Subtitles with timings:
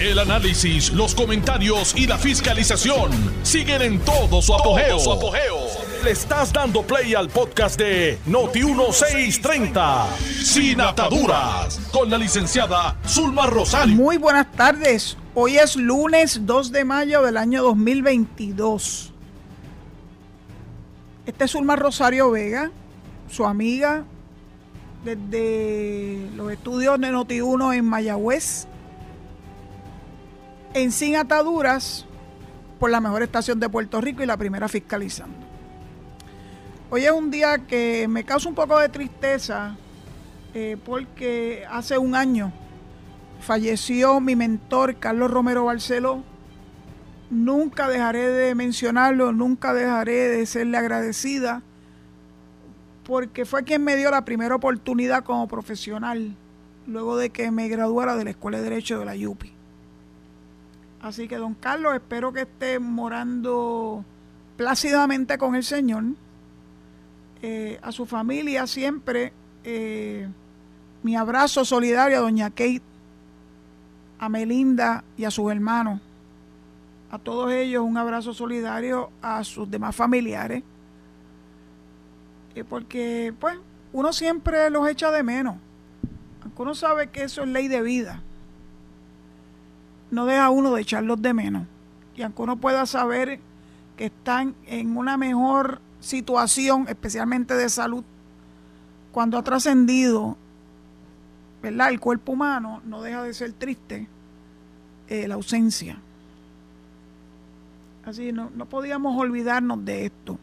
[0.00, 3.10] El análisis, los comentarios y la fiscalización
[3.42, 4.98] siguen en todo su apogeo.
[6.04, 10.06] Le estás dando play al podcast de Noti1630,
[10.44, 13.96] Sin Ataduras, con la licenciada Zulma Rosario.
[13.96, 15.16] Muy buenas tardes.
[15.34, 19.12] Hoy es lunes 2 de mayo del año 2022.
[21.26, 22.70] Este es Zulma Rosario Vega,
[23.28, 24.04] su amiga
[25.04, 28.68] desde los estudios de Noti1 en Mayagüez,
[30.78, 32.06] en Sin Ataduras,
[32.78, 35.36] por la mejor estación de Puerto Rico y la primera fiscalizando.
[36.90, 39.76] Hoy es un día que me causa un poco de tristeza
[40.54, 42.52] eh, porque hace un año
[43.40, 46.22] falleció mi mentor Carlos Romero Barceló.
[47.28, 51.62] Nunca dejaré de mencionarlo, nunca dejaré de serle agradecida
[53.04, 56.36] porque fue quien me dio la primera oportunidad como profesional
[56.86, 59.57] luego de que me graduara de la Escuela de Derecho de la YUPI.
[61.02, 64.04] Así que, don Carlos, espero que esté morando
[64.56, 66.04] plácidamente con el Señor.
[67.40, 69.32] Eh, a su familia siempre
[69.62, 70.28] eh,
[71.04, 72.82] mi abrazo solidario a doña Kate,
[74.18, 76.00] a Melinda y a sus hermanos.
[77.10, 80.62] A todos ellos un abrazo solidario a sus demás familiares
[82.64, 83.56] porque pues
[83.92, 85.56] uno siempre los echa de menos.
[86.42, 88.22] Aunque uno sabe que eso es ley de vida,
[90.10, 91.66] no deja uno de echarlos de menos.
[92.16, 93.40] Y aunque uno pueda saber
[93.96, 98.04] que están en una mejor situación, especialmente de salud,
[99.12, 100.36] cuando ha trascendido
[101.62, 101.90] ¿verdad?
[101.90, 104.06] el cuerpo humano, no deja de ser triste
[105.08, 105.98] eh, la ausencia.
[108.04, 110.38] Así no, no podíamos olvidarnos de esto.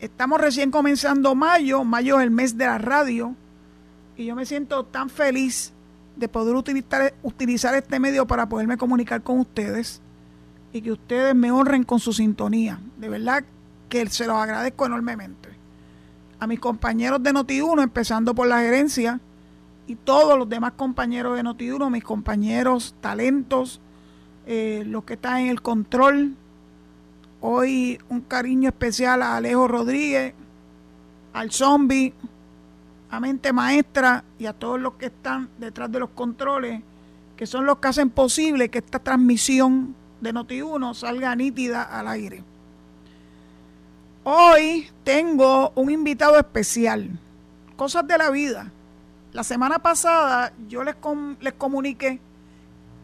[0.00, 3.34] Estamos recién comenzando mayo, mayo es el mes de la radio,
[4.16, 5.73] y yo me siento tan feliz
[6.16, 10.00] de poder utilizar, utilizar este medio para poderme comunicar con ustedes
[10.72, 12.80] y que ustedes me honren con su sintonía.
[12.98, 13.44] De verdad
[13.88, 15.50] que se los agradezco enormemente.
[16.40, 19.20] A mis compañeros de Noti1, empezando por la gerencia,
[19.86, 23.80] y todos los demás compañeros de Noti1, mis compañeros talentos,
[24.46, 26.36] eh, los que están en el control,
[27.46, 30.32] Hoy un cariño especial a Alejo Rodríguez,
[31.34, 32.14] al zombie,
[33.20, 36.82] Mente Maestra y a todos los que están detrás de los controles,
[37.36, 42.42] que son los que hacen posible que esta transmisión de Noti1 salga nítida al aire.
[44.24, 47.10] Hoy tengo un invitado especial,
[47.76, 48.70] cosas de la vida.
[49.32, 50.96] La semana pasada yo les,
[51.40, 52.20] les comuniqué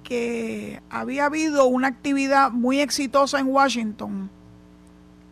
[0.02, 4.30] que había habido una actividad muy exitosa en Washington.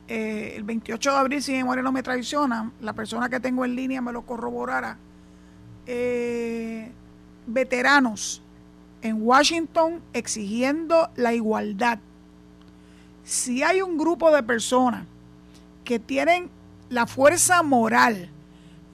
[0.08, 3.76] Eh, el 28 de abril, si mi no me traiciona, la persona que tengo en
[3.76, 4.96] línea me lo corroborara.
[5.86, 6.90] Eh,
[7.46, 8.42] veteranos
[9.02, 11.98] en Washington exigiendo la igualdad.
[13.24, 15.04] Si hay un grupo de personas
[15.84, 16.48] que tienen
[16.88, 18.30] la fuerza moral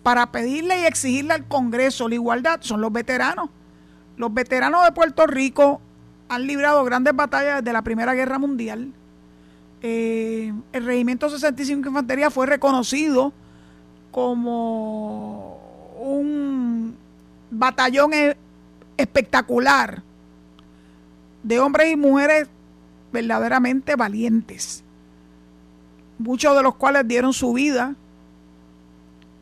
[0.03, 3.51] para pedirle y exigirle al Congreso la igualdad, son los veteranos.
[4.17, 5.81] Los veteranos de Puerto Rico
[6.29, 8.93] han librado grandes batallas desde la Primera Guerra Mundial.
[9.87, 13.35] Eh, el Regimiento 65 Infantería fue reconocido
[14.11, 15.59] como
[16.01, 16.97] un
[17.51, 18.35] batallón e-,
[18.97, 20.03] espectacular
[21.43, 22.49] de hombres y mujeres
[23.13, 24.83] verdaderamente valientes,
[26.19, 27.95] muchos de los cuales dieron su vida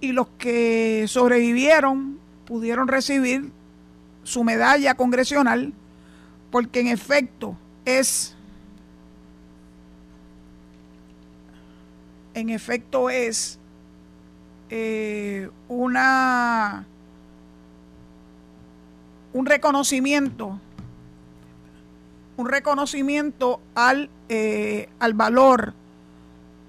[0.01, 3.53] y los que sobrevivieron pudieron recibir
[4.25, 5.73] su medalla congresional,
[6.51, 8.32] porque en efecto es,
[12.35, 13.59] en efecto es
[14.71, 16.87] eh, una,
[19.33, 20.59] un reconocimiento,
[22.37, 25.75] un reconocimiento al, eh, al valor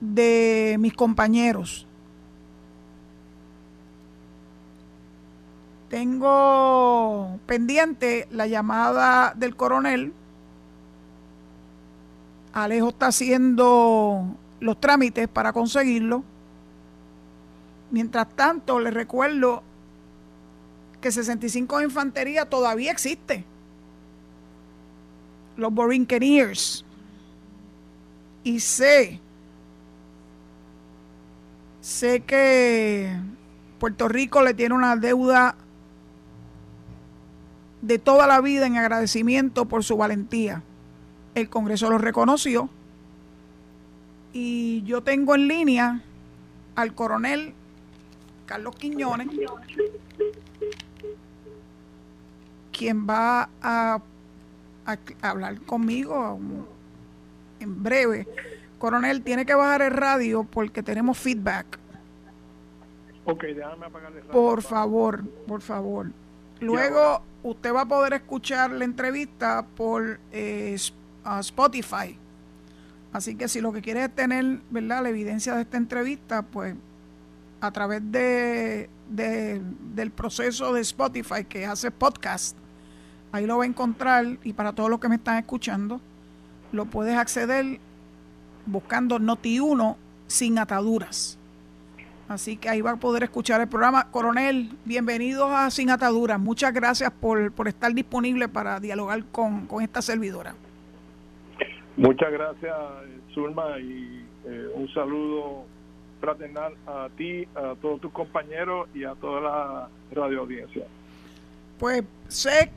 [0.02, 1.88] de mis compañeros
[5.94, 10.12] Tengo pendiente la llamada del coronel.
[12.52, 16.24] Alejo está haciendo los trámites para conseguirlo.
[17.92, 19.62] Mientras tanto, les recuerdo
[21.02, 23.44] que 65 de infantería todavía existe.
[25.58, 26.86] Los Borinqueniers.
[28.46, 29.20] Y sé,
[31.82, 33.20] sé que
[33.80, 35.56] Puerto Rico le tiene una deuda
[37.82, 40.64] de toda la vida en agradecimiento por su valentía.
[41.36, 42.70] El Congreso lo reconoció
[44.34, 46.02] y yo tengo en línea
[46.76, 47.54] al coronel
[48.46, 49.28] Carlos Quiñones,
[52.72, 54.02] quien va a,
[55.22, 56.40] hablar conmigo
[57.60, 58.28] en breve.
[58.80, 61.80] Coronel, tiene que bajar el radio porque tenemos feedback.
[63.26, 64.32] Ok, déjame apagar el radio.
[64.32, 66.12] Por favor, por favor.
[66.60, 70.76] Luego usted va a poder escuchar la entrevista por eh,
[71.40, 72.18] Spotify.
[73.14, 75.04] Así que si lo que quiere es tener ¿verdad?
[75.04, 76.76] la evidencia de esta entrevista, pues
[77.62, 82.58] a través de, del proceso de Spotify que hace podcast,
[83.32, 86.02] ahí lo va a encontrar y para todos los que me están escuchando,
[86.72, 87.80] lo puedes acceder
[88.66, 89.96] buscando Noti1
[90.26, 91.38] sin ataduras.
[92.28, 94.10] Así que ahí va a poder escuchar el programa.
[94.10, 96.40] Coronel, bienvenidos a Sin Ataduras.
[96.40, 100.56] Muchas gracias por, por estar disponible para dialogar con, con esta servidora.
[101.96, 102.76] Muchas gracias,
[103.34, 105.66] Zulma, y eh, un saludo
[106.20, 110.86] fraternal a ti, a todos tus compañeros y a toda la radio audiencia.
[111.78, 112.72] Pues sé,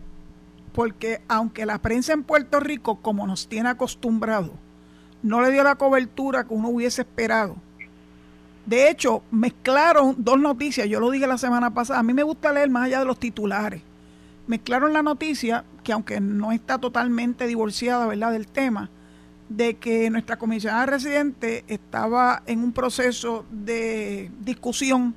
[0.72, 4.52] porque aunque la prensa en Puerto Rico, como nos tiene acostumbrado,
[5.22, 7.56] no le dio la cobertura que uno hubiese esperado.
[8.66, 12.52] De hecho, mezclaron dos noticias, yo lo dije la semana pasada, a mí me gusta
[12.52, 13.80] leer más allá de los titulares.
[14.46, 18.32] Mezclaron la noticia, que aunque no está totalmente divorciada ¿verdad?
[18.32, 18.90] del tema,
[19.48, 25.14] de que nuestra comisionada residente estaba en un proceso de discusión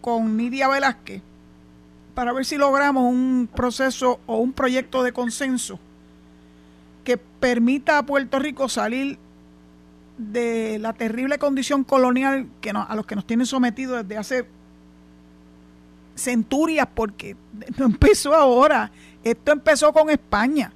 [0.00, 1.22] con Nidia Velázquez
[2.14, 5.78] para ver si logramos un proceso o un proyecto de consenso
[7.04, 9.18] que permita a Puerto Rico salir
[10.18, 14.46] de la terrible condición colonial que a los que nos tienen sometidos desde hace
[16.14, 17.34] centurias, porque
[17.78, 18.92] no empezó ahora,
[19.24, 20.72] esto empezó con España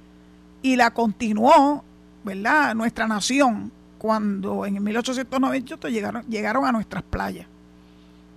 [0.61, 1.83] y la continuó
[2.23, 2.75] ¿verdad?
[2.75, 7.47] Nuestra nación cuando en 1898 llegaron, llegaron a nuestras playas.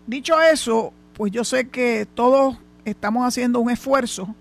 [0.06, 4.35] Dicho eso, pues yo sé que todos estamos haciendo un esfuerzo,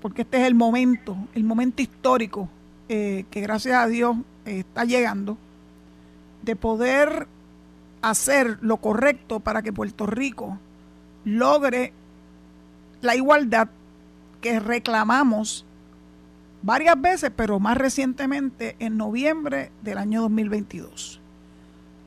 [0.00, 2.48] porque este es el momento, el momento histórico
[2.88, 5.36] eh, que gracias a Dios está llegando,
[6.42, 7.28] de poder
[8.02, 10.58] hacer lo correcto para que Puerto Rico
[11.24, 11.92] logre
[13.02, 13.68] la igualdad
[14.40, 15.66] que reclamamos
[16.62, 21.20] varias veces, pero más recientemente en noviembre del año 2022.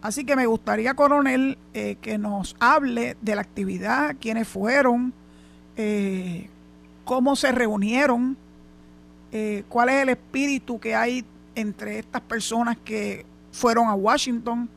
[0.02, 5.14] Así que me gustaría, coronel, eh, que nos hable de la actividad, quiénes fueron,
[5.78, 6.50] eh,
[7.06, 8.36] cómo se reunieron,
[9.32, 14.70] eh, cuál es el espíritu que hay entre estas personas que fueron a Washington.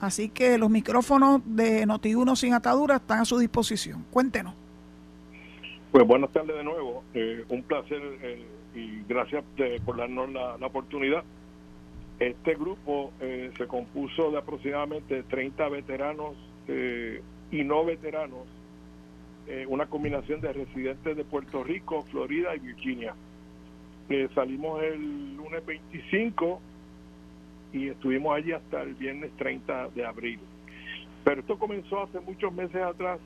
[0.00, 4.04] Así que los micrófonos de Noti1 sin atadura están a su disposición.
[4.10, 4.54] Cuéntenos.
[5.92, 7.04] Pues buenas tardes de nuevo.
[7.50, 8.00] un placer
[8.74, 9.44] y gracias
[9.84, 11.22] por darnos la, oportunidad.
[12.18, 16.34] Este grupo eh, se compuso de aproximadamente 30 veteranos
[16.66, 18.46] eh, y no veteranos,
[19.46, 23.14] eh, una combinación de residentes de Puerto Rico, Florida y Virginia.
[24.34, 26.58] salimos el lunes 25
[27.74, 30.40] y estuvimos allí hasta el viernes 30 de abril.
[31.22, 33.20] Pero esto comenzó hace muchos meses atrás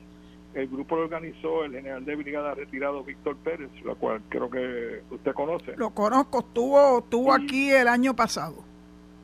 [0.53, 5.01] el grupo lo organizó el general de brigada retirado Víctor Pérez, lo cual creo que
[5.11, 5.75] usted conoce.
[5.77, 8.63] Lo conozco, estuvo, estuvo aquí el año pasado.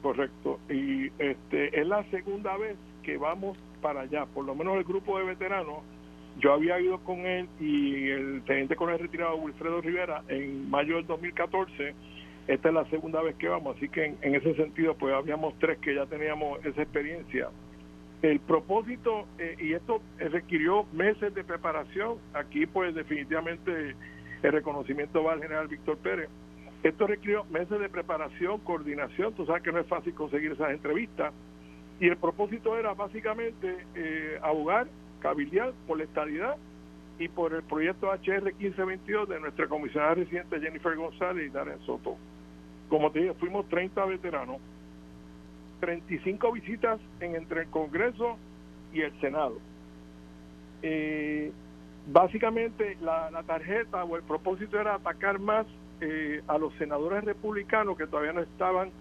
[0.02, 4.84] Correcto, y este es la segunda vez que vamos para allá, por lo menos el
[4.84, 5.80] grupo de veteranos.
[6.40, 11.06] Yo había ido con él y el teniente coronel retirado Wilfredo Rivera en mayo del
[11.06, 11.94] 2014.
[12.48, 15.54] Esta es la segunda vez que vamos, así que en, en ese sentido, pues habíamos
[15.60, 17.50] tres que ya teníamos esa experiencia
[18.24, 23.96] el propósito, eh, y esto requirió meses de preparación, aquí pues definitivamente
[24.42, 26.30] el reconocimiento va al general Víctor Pérez,
[26.84, 31.34] esto requirió meses de preparación, coordinación, tú sabes que no es fácil conseguir esas entrevistas,
[32.00, 34.88] y el propósito era básicamente eh, abogar,
[35.20, 36.56] cabildear por la estadidad
[37.20, 42.18] y por el proyecto HR 1522 de nuestra comisionada residente Jennifer González y Darren Soto.
[42.88, 44.58] Como te dije, fuimos 30 veteranos,
[45.84, 48.38] 35 visitas en entre el Congreso
[48.94, 49.58] y el Senado.
[50.82, 51.52] Eh,
[52.08, 55.66] básicamente la, tarjeta o el propósito era atacar más
[56.00, 58.92] eh, a los senadores republicanos que todavía no estaban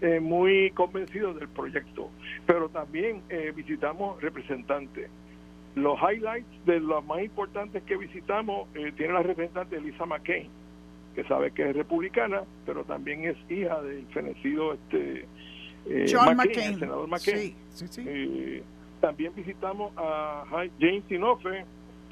[0.00, 2.08] eh, muy convencidos del proyecto,
[2.46, 3.22] pero también
[3.56, 5.10] visitamos representantes.
[5.74, 10.48] Los highlights de los más importantes que visitamos tiene la representante Elisa McCain,
[11.16, 15.26] que sabe que es republicana, pero también es hija del fenecido este
[15.88, 17.54] eh, John McCain, senador McCain.
[17.98, 18.62] Eh,
[19.00, 20.44] también visitamos a
[20.80, 21.64] James Tinofe.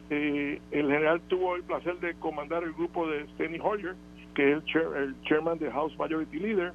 [0.09, 3.97] Eh, el general tuvo el placer de comandar el grupo de Steny Hoyer,
[4.35, 6.73] que es el, chairman de House Majority Leader.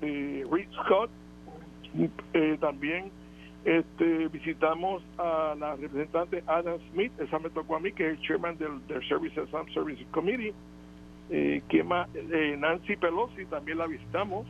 [0.00, 1.10] Reed Scott.
[2.60, 3.10] también
[3.64, 8.26] Este, visitamos a la representante Adam Smith, esa me tocó a mí, que es el
[8.26, 10.54] chairman del, del Services and Services Committee.
[11.30, 12.08] Eh, más?
[12.14, 14.46] Eh, Nancy Pelosi también la visitamos.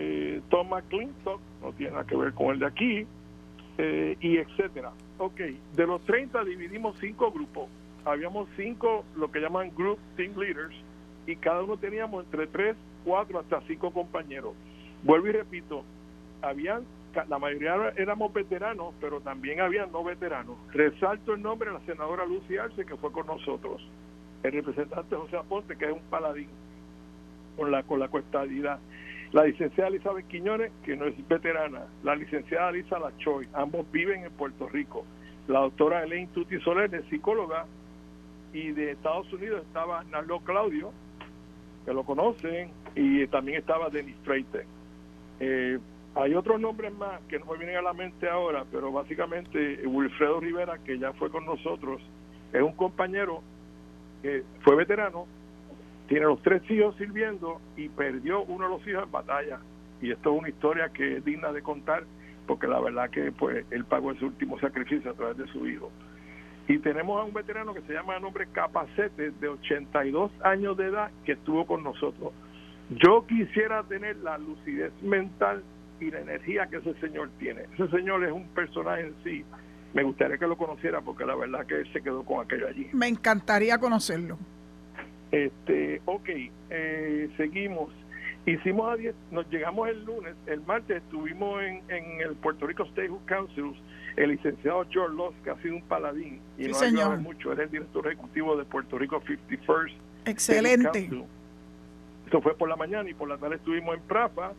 [0.00, 3.06] Eh, Thomas Clinton, no tiene nada que ver con el de aquí,
[3.78, 4.92] eh, y etcétera.
[5.18, 5.40] Ok,
[5.74, 7.68] de los 30 dividimos cinco grupos.
[8.04, 10.74] Habíamos cinco, lo que llaman Group Team Leaders,
[11.26, 14.54] y cada uno teníamos entre tres, cuatro, hasta cinco compañeros.
[15.02, 15.84] Vuelvo y repito,
[16.42, 16.84] habían
[17.28, 20.56] la mayoría éramos veteranos, pero también había no veteranos.
[20.72, 23.82] Resalto el nombre de la senadora Lucy Arce, que fue con nosotros,
[24.42, 26.48] el representante José Aponte, que es un paladín
[27.56, 28.78] con la, con la cuestadidad.
[29.32, 34.32] La licenciada Elizabeth Quiñones, que no es veterana, la licenciada Lisa Lachoy, ambos viven en
[34.32, 35.04] Puerto Rico.
[35.48, 37.66] La doctora Elaine Tuti Soler, es psicóloga,
[38.52, 40.92] y de Estados Unidos estaba Narlo Claudio,
[41.84, 44.64] que lo conocen, y también estaba Denis Freite.
[45.40, 45.78] Eh,
[46.14, 50.40] hay otros nombres más que no me vienen a la mente ahora, pero básicamente Wilfredo
[50.40, 52.00] Rivera, que ya fue con nosotros,
[52.52, 53.42] es un compañero
[54.22, 55.26] que fue veterano,
[56.08, 59.60] tiene los tres hijos sirviendo y perdió uno de los hijos en batalla.
[60.00, 62.04] Y esto es una historia que es digna de contar,
[62.46, 65.92] porque la verdad que pues él pagó ese último sacrificio a través de su hijo.
[66.66, 70.86] Y tenemos a un veterano que se llama de nombre Capacete, de 82 años de
[70.86, 72.32] edad, que estuvo con nosotros.
[72.90, 75.62] Yo quisiera tener la lucidez mental
[76.00, 77.62] y la energía que ese señor tiene.
[77.74, 79.44] Ese señor es un personaje en sí.
[79.92, 82.88] Me gustaría que lo conociera porque la verdad que él se quedó con aquello allí.
[82.92, 84.38] Me encantaría conocerlo.
[85.30, 86.28] Este, ok,
[86.70, 87.90] eh, seguimos.
[88.46, 92.84] Hicimos a diez, nos llegamos el lunes, el martes estuvimos en, en el Puerto Rico
[92.84, 93.74] State Council,
[94.16, 97.18] el licenciado George Loss, que ha sido un paladín y sí, no señor.
[97.18, 99.92] mucho, era el director ejecutivo de Puerto Rico 51st.
[100.24, 101.10] Excelente.
[102.24, 104.52] Esto fue por la mañana y por la tarde estuvimos en Prafa,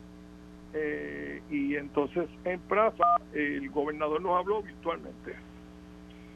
[0.73, 5.35] eh, y entonces en Prafa el gobernador nos habló virtualmente.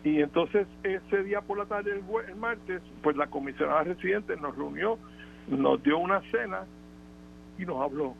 [0.03, 4.97] Y entonces ese día por la tarde, el, martes, pues la comisionada residente nos reunió,
[5.47, 6.65] nos dio una cena
[7.57, 8.15] y nos habló.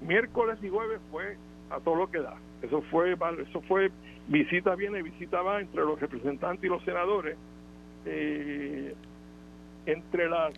[0.00, 1.36] Miércoles y jueves fue
[1.70, 2.36] a todo lo que da.
[2.62, 3.90] Eso fue, eso fue
[4.28, 7.36] visita viene, visita va entre los representantes y los senadores.
[8.06, 8.94] Eh,
[9.86, 10.54] entre las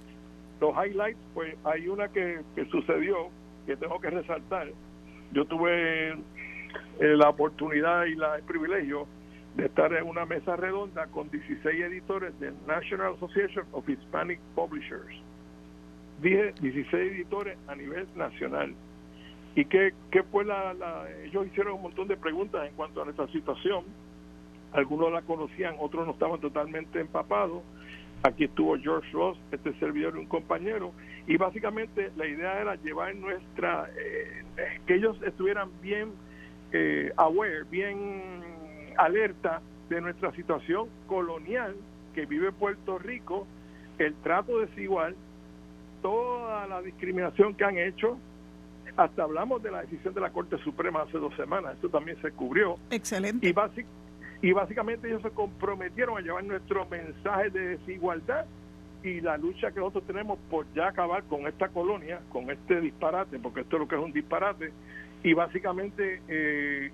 [0.61, 3.31] los highlights, pues hay una que, que sucedió
[3.67, 4.69] que tengo que resaltar.
[5.33, 6.17] Yo tuve eh,
[7.01, 9.09] la oportunidad y la, el privilegio
[9.57, 15.15] de estar en una mesa redonda con 16 editores del National Association of Hispanic Publishers.
[16.23, 18.75] Dije 16 editores a nivel nacional.
[19.55, 23.05] Y que, que pues la, la, ellos hicieron un montón de preguntas en cuanto a
[23.05, 23.85] nuestra situación.
[24.73, 27.63] Algunos la conocían, otros no estaban totalmente empapados.
[28.23, 30.93] Aquí estuvo George Ross, este servidor y un compañero,
[31.27, 34.45] y básicamente la idea era llevar nuestra, eh,
[34.87, 36.13] que ellos estuvieran bien
[36.73, 38.52] eh, aware, bien
[38.97, 41.77] alerta de nuestra situación colonial
[42.15, 43.47] que vive Puerto Rico,
[43.99, 45.15] el trato desigual,
[46.01, 48.19] toda la discriminación que han hecho,
[48.97, 52.31] hasta hablamos de la decisión de la Corte Suprema hace dos semanas, esto también se
[52.33, 52.77] cubrió.
[52.91, 53.47] Excelente.
[53.47, 53.55] Y,
[54.49, 58.45] y básicamente ellos se comprometieron a llevar nuestro mensaje de desigualdad
[59.03, 63.39] y la lucha que nosotros tenemos por ya acabar con esta colonia, con este disparate,
[63.39, 64.73] porque esto es lo que es un disparate,
[65.23, 66.91] y básicamente eh,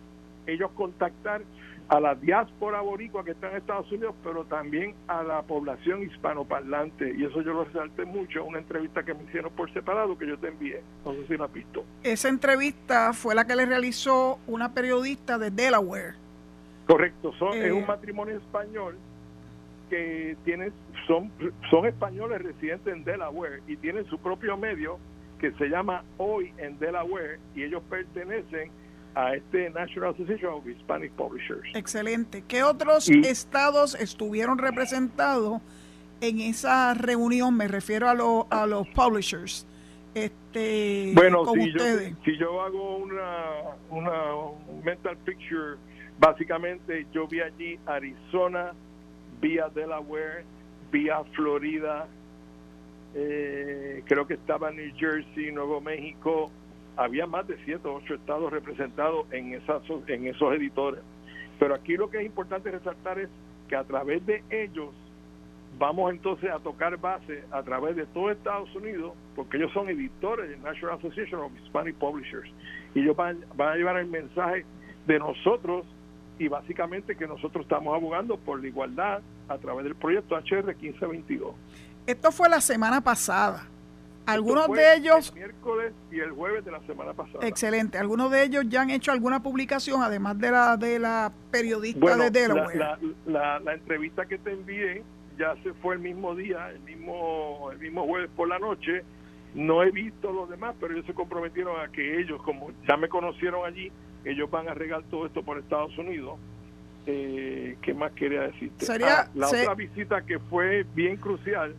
[0.46, 1.42] ellos contactar
[1.88, 7.14] a la diáspora boricua que está en Estados Unidos, pero también a la población hispanoparlante.
[7.16, 10.26] Y eso yo lo resalté mucho en una entrevista que me hicieron por separado que
[10.26, 10.82] yo te envié.
[11.04, 11.84] No sé si la has visto.
[12.02, 16.14] Esa entrevista fue la que le realizó una periodista de Delaware.
[16.86, 18.96] Correcto, son, es un eh, matrimonio español
[19.88, 20.72] que tienen,
[21.06, 21.30] son,
[21.70, 24.98] son españoles residentes en Delaware y tienen su propio medio
[25.38, 28.70] que se llama Hoy en Delaware y ellos pertenecen
[29.18, 31.66] a este National Association of Hispanic Publishers.
[31.74, 32.44] Excelente.
[32.46, 35.60] ¿Qué otros estados estuvieron representados
[36.20, 37.56] en esa reunión?
[37.56, 39.66] Me refiero a, a los publishers.
[40.14, 41.84] Este, bueno, si, Yo,
[42.24, 44.12] si yo hago una, una
[44.84, 45.76] mental picture,
[46.20, 48.72] básicamente yo vi allí Arizona,
[49.40, 50.44] vía Delaware,
[50.92, 52.06] vía Florida,
[53.16, 56.52] eh, creo que estaba New Jersey, Nuevo México,
[56.98, 61.00] había más de siete o ocho estados representados en, esas, en esos editores.
[61.58, 63.28] Pero aquí lo que es importante resaltar es
[63.68, 64.90] que a través de ellos
[65.78, 70.50] vamos entonces a tocar base a través de todo Estados Unidos, porque ellos son editores
[70.50, 72.50] de National Association of Hispanic Publishers.
[72.96, 74.66] Y ellos van, van a llevar el mensaje
[75.06, 75.86] de nosotros
[76.40, 81.54] y básicamente que nosotros estamos abogando por la igualdad a través del proyecto HR 1522.
[82.08, 83.68] Esto fue la semana pasada
[84.28, 85.30] Algunos de ellos...
[85.30, 87.46] El miércoles y el jueves de la semana pasada.
[87.46, 87.98] Excelente.
[87.98, 92.30] Algunos de ellos ya han hecho alguna publicación, además de la de la periodista de
[92.30, 92.76] Delaware.
[92.76, 95.02] La, la, la, entrevista que te envié
[95.38, 99.02] ya se fue el mismo día, el mismo, el mismo jueves por la noche.
[99.54, 103.08] No he visto los demás, pero ellos se comprometieron a que ellos, como ya me
[103.08, 103.90] conocieron allí,
[104.24, 106.38] ellos van a regar todo esto por Estados Unidos.
[107.06, 108.86] Eh, ¿Qué más quería decirte?
[109.04, 111.74] Ah, la otra visita que fue bien crucial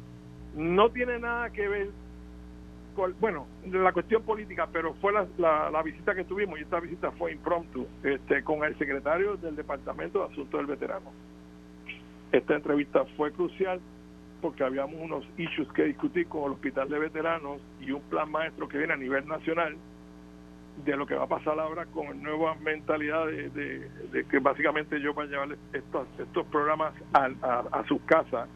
[0.56, 1.89] no tiene nada que ver
[3.20, 5.27] bueno, la cuestión política, pero fue la,
[5.70, 10.20] la, visita que tuvimos y esta visita fue impromptu este, con el secretario del Departamento
[10.20, 11.12] de Asuntos del Veterano.
[12.32, 13.79] Esta entrevista fue crucial
[14.41, 18.68] porque habíamos unos issues que discutir con el Hospital de Veteranos y un plan maestro
[18.68, 19.75] que viene a nivel nacional
[20.86, 25.13] de lo que va a pasar ahora con nueva mentalidad de, de, que básicamente yo
[25.13, 28.48] voy a llevar estos, estos programas a, a, a sus casas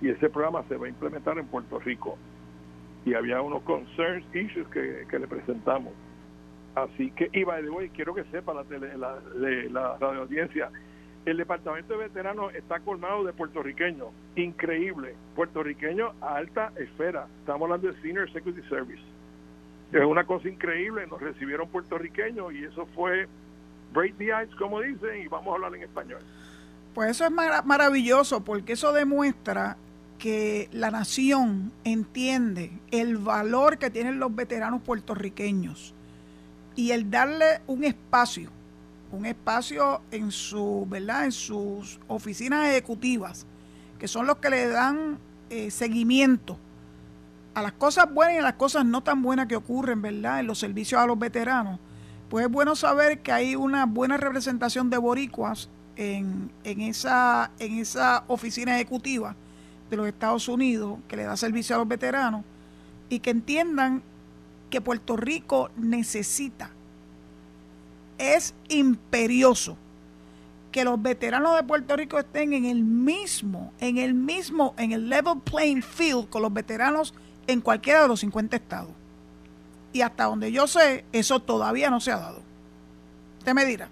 [0.00, 2.18] y ese programa se va a implementar en Puerto Rico
[3.04, 5.92] y había unos concerns, issues que, le presentamos.
[6.74, 10.22] Así que, y by the way, quiero que sepa la, tele, la, de la radio
[10.22, 10.70] audiencia,
[11.24, 17.92] el departamento de veteranos está colmado de puertorriqueños, increíble, puertorriqueños a alta esfera, estamos hablando
[17.92, 19.02] de Senior Security Service.
[19.92, 23.28] Es una cosa increíble, nos recibieron puertorriqueños y eso fue
[23.92, 26.20] break the ice, como dicen, y vamos a hablar en español.
[26.94, 29.76] Pues eso es maravilloso porque eso demuestra
[30.22, 35.94] que la nación entiende el valor que tienen los veteranos puertorriqueños
[36.76, 38.48] y el darle un espacio,
[39.10, 41.24] un espacio en su, ¿verdad?
[41.24, 43.46] en sus oficinas ejecutivas,
[43.98, 45.18] que son los que le dan
[45.50, 46.56] eh, seguimiento
[47.54, 50.38] a las cosas buenas y a las cosas no tan buenas que ocurren, ¿verdad?
[50.38, 51.80] En los servicios a los veteranos.
[52.30, 57.80] Pues es bueno saber que hay una buena representación de boricuas en, en, esa, en
[57.80, 59.34] esa oficina ejecutiva
[59.92, 62.44] de los Estados Unidos que le da servicio a los veteranos
[63.08, 64.02] y que entiendan
[64.70, 66.70] que Puerto Rico necesita,
[68.16, 69.76] es imperioso
[70.70, 75.10] que los veteranos de Puerto Rico estén en el mismo, en el mismo, en el
[75.10, 77.12] level playing field con los veteranos
[77.46, 78.92] en cualquiera de los 50 estados.
[79.92, 82.40] Y hasta donde yo sé, eso todavía no se ha dado.
[83.40, 83.90] Usted me dirá.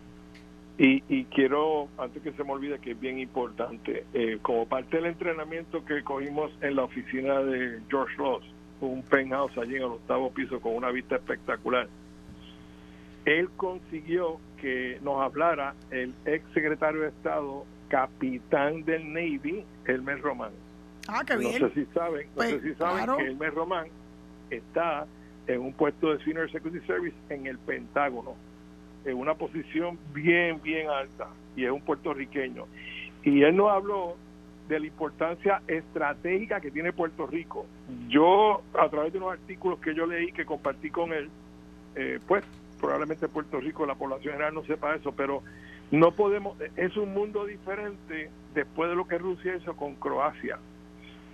[0.82, 5.06] Y, quiero, antes que se me olvide, que es bien importante, eh, como parte del
[5.06, 8.42] entrenamiento que cogimos en la oficina de George Ross,
[8.80, 11.86] un penthouse allí en el octavo piso con una vista espectacular,
[13.26, 20.52] él consiguió que nos hablara el ex secretario de Estado, capitán del Navy, Elmer Román.
[21.08, 21.60] Ah, qué bien.
[21.60, 23.88] No sé si saben, no sé pues, si saben que Elmer Román
[24.48, 25.06] está
[25.46, 28.34] en un puesto de Senior Security Service en el Pentágono
[29.04, 32.66] en una posición bien, bien alta y es un puertorriqueño.
[33.22, 34.16] Y él nos habló
[34.68, 37.66] de la importancia estratégica que tiene Puerto Rico.
[38.08, 41.28] Yo, a través de unos artículos que yo leí, que compartí con él,
[41.96, 42.44] eh, pues
[42.80, 45.42] probablemente Puerto Rico, la población general no sepa eso, pero
[45.90, 50.58] no podemos, es un mundo diferente después de lo que Rusia hizo con Croacia.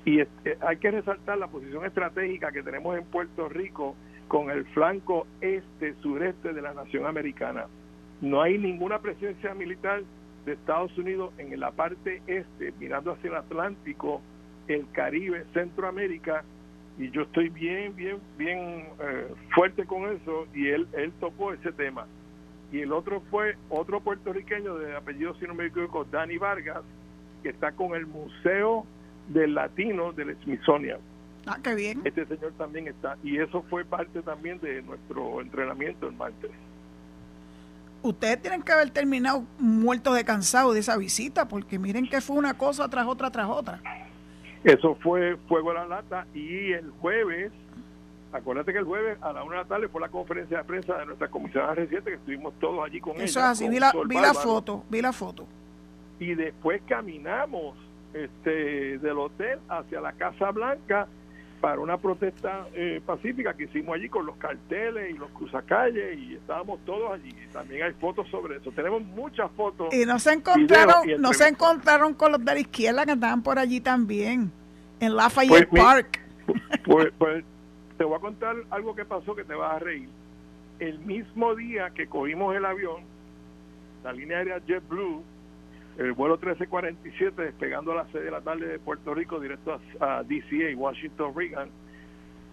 [0.05, 3.96] Y hay que resaltar la posición estratégica que tenemos en Puerto Rico
[4.29, 7.67] con el flanco este-sureste de la nación americana.
[8.21, 10.03] No hay ninguna presencia militar
[10.45, 14.21] de Estados Unidos en la parte este, mirando hacia el Atlántico,
[14.69, 16.45] el Caribe, Centroamérica,
[16.99, 21.73] y yo estoy bien, bien, bien eh, fuerte con eso, y él, él tocó ese
[21.73, 22.07] tema.
[22.73, 25.55] Y el otro fue otro puertorriqueño de apellido, si no
[26.41, 26.83] Vargas,
[27.43, 28.87] que está con el Museo
[29.29, 30.99] del Latino del Smithsonian
[31.46, 32.02] Ah, qué bien.
[32.04, 33.16] Este señor también está.
[33.22, 36.50] Y eso fue parte también de nuestro entrenamiento en martes.
[38.02, 42.37] Ustedes tienen que haber terminado muertos de cansado de esa visita, porque miren que fue
[42.37, 43.80] una cosa tras otra tras otra.
[44.62, 47.52] Eso fue fuego a la lata y el jueves,
[48.32, 50.98] acuérdate que el jueves a la una de la tarde fue la conferencia de prensa
[50.98, 54.16] de nuestra comisión reciente que estuvimos todos allí con Eso es así, vi, la, vi
[54.16, 55.46] la, foto, vi la foto.
[56.18, 57.76] Y después caminamos
[58.14, 61.06] este del hotel hacia la Casa Blanca
[61.61, 66.35] para una protesta eh, pacífica que hicimos allí con los carteles y los cruzacalles y
[66.35, 67.35] estábamos todos allí.
[67.53, 68.71] También hay fotos sobre eso.
[68.73, 69.92] Tenemos muchas fotos.
[69.92, 73.59] Y no se encontraron, no se encontraron con los de la izquierda que estaban por
[73.59, 74.53] allí también,
[75.01, 76.21] en Lafayette pues, Park.
[76.85, 77.45] Pues, pues,
[77.97, 80.09] te voy a contar algo que pasó que te vas a reír.
[80.79, 83.03] El mismo día que cogimos el avión,
[84.05, 85.23] la línea aérea JetBlue
[85.98, 90.22] el vuelo 1347 despegando a las 6 de la tarde de Puerto Rico directo a,
[90.22, 91.70] DCA, Washington Reagan.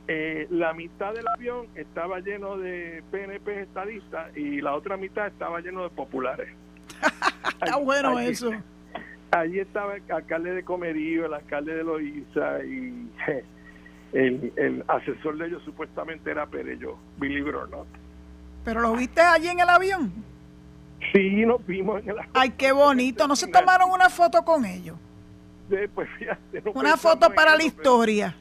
[0.08, 5.62] Eh, la mitad del avión estaba lleno de PNP estadistas y la otra mitad estaba
[5.62, 6.50] lleno de populares.
[7.62, 8.52] Está bueno eso.
[9.32, 13.10] Allí estaba el alcalde de Comerío, el alcalde de Loíza y
[14.14, 17.88] el, asesor de ellos supuestamente era Perello, believe it or not.
[18.64, 20.14] ¿Pero lo viste allí en el avión?
[21.12, 22.18] Sí, nos vimos en el.
[22.34, 23.28] Ay, qué bonito.
[23.28, 24.98] ¿No se tomaron una foto con ellos?
[25.94, 26.10] pues,
[26.74, 28.36] una foto para la historia.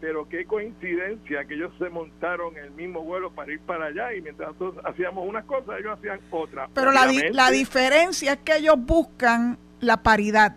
[0.00, 4.20] Pero, qué coincidencia que ellos se montaron el mismo vuelo para ir para allá y
[4.20, 6.68] mientras nosotros hacíamos una cosa, ellos hacían otra.
[6.74, 10.56] Pero la, la diferencia es que ellos buscan la paridad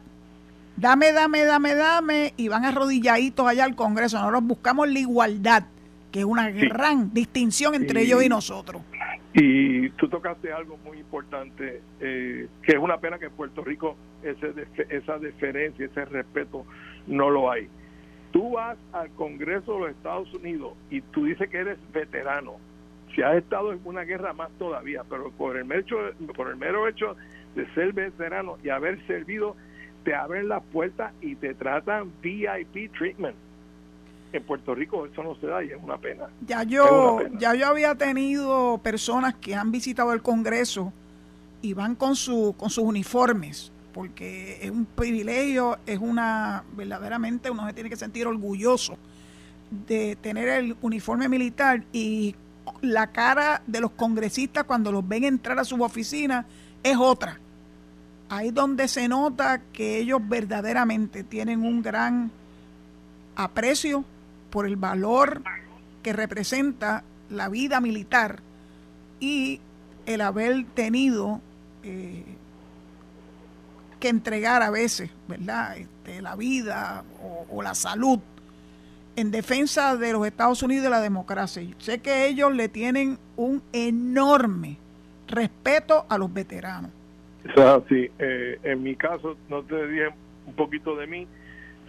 [0.80, 4.18] dame, dame, dame, dame, y van arrodilladitos allá al Congreso.
[4.18, 5.64] Nosotros buscamos la igualdad,
[6.12, 8.82] que es una gran distinción entre ellos y nosotros.
[9.34, 13.96] Y tú tocaste algo muy importante, eh, que es una pena que en Puerto Rico
[14.24, 14.54] ese,
[14.90, 16.66] esa deferencia, ese respeto
[17.06, 17.68] no lo hay.
[18.32, 22.58] Tú vas al Congreso de los Estados Unidos y tú dices que eres veterano.
[23.16, 25.98] Si has estado en una guerra más todavía, pero por el, hecho,
[26.36, 27.16] por el mero hecho
[27.56, 29.56] de ser veterano y haber servido
[30.04, 33.36] te abren las puertas y te tratan VIP treatment.
[34.32, 36.30] En Puerto Rico eso no se da y es una pena.
[36.46, 40.94] Ya yo, ya yo había tenido personas que han visitado el Congreso
[41.62, 47.66] y van con su, con sus uniformes, porque es un privilegio, es una, verdaderamente uno
[47.68, 48.98] se tiene que sentir orgulloso
[49.88, 52.36] de tener el uniforme militar y
[52.82, 56.46] la cara de los congresistas cuando los ven entrar a sus oficinas
[56.84, 57.40] es otra
[58.30, 62.32] ahí donde se nota que ellos verdaderamente tienen un gran
[63.36, 64.06] aprecio
[64.50, 65.42] por el valor
[66.04, 68.40] que representa la vida militar
[69.20, 69.60] y
[70.06, 71.42] el haber tenido
[71.84, 72.24] eh,
[74.00, 75.78] que entregar a veces, ¿verdad?
[75.78, 77.04] Este, la vida
[77.50, 78.20] o, la salud
[79.16, 81.62] en defensa de los Estados Unidos y de la democracia.
[81.80, 84.78] Sé que ellos le tienen un enorme
[85.28, 86.92] respeto a los veteranos.
[87.56, 90.10] O sí, eh, en mi caso, no te dije
[90.48, 91.28] un poquito de mí,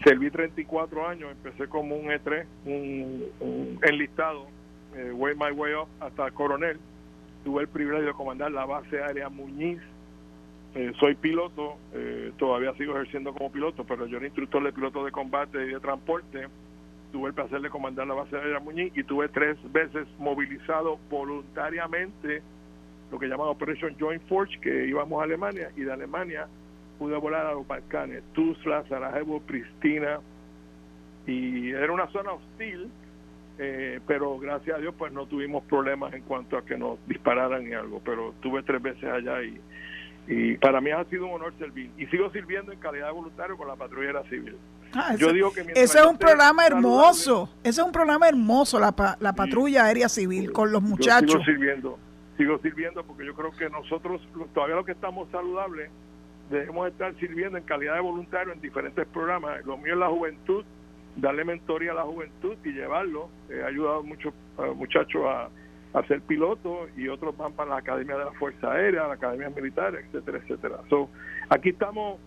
[0.05, 4.47] serví 34 años, empecé como un E3, un, enlistado,
[4.95, 6.79] eh, way my way up hasta coronel,
[7.45, 9.81] tuve el privilegio de comandar la base aérea Muñiz,
[10.75, 11.77] eh, soy piloto,
[12.39, 15.81] todavía sigo ejerciendo como piloto, pero yo era instructor de piloto de combate y de
[15.81, 16.47] transporte,
[17.11, 22.43] tuve el placer de comandar la base aérea Muñiz y tuve tres veces movilizado voluntariamente
[23.11, 26.47] lo que llaman Operation Joint Force, que íbamos a Alemania y de Alemania
[27.01, 30.21] pude volar a los Balcanes, Tuzla, Sarajevo, Pristina,
[31.27, 32.91] y era una zona hostil,
[33.59, 37.67] eh, pero gracias a Dios pues no tuvimos problemas en cuanto a que nos dispararan
[37.67, 39.59] y algo, pero tuve tres veces allá y,
[40.29, 43.57] y para mí ha sido un honor servir y sigo sirviendo en calidad de voluntario
[43.57, 44.59] con la patrullera civil.
[44.93, 49.17] Ah, yo digo que ese es un programa hermoso, ese es un programa hermoso la,
[49.21, 51.31] la patrulla aérea civil con los muchachos.
[51.33, 51.99] sigo sirviendo
[52.41, 54.21] sigo sirviendo porque yo creo que nosotros,
[54.55, 55.91] todavía los que estamos saludables,
[56.51, 59.65] debemos estar sirviendo en calidad de voluntario en diferentes programas.
[59.65, 60.65] Lo mío es la juventud,
[61.17, 63.31] darle mentoría a la juventud y llevarlo.
[63.49, 64.35] He ayudado a muchos
[64.77, 65.49] muchachos a,
[65.99, 69.51] a ser pilotos y otros van para la Academia de la Fuerza Aérea, la Academia
[69.51, 70.77] Militar, etcétera, etcétera.
[70.89, 71.09] So,
[71.49, 72.19] aquí estamos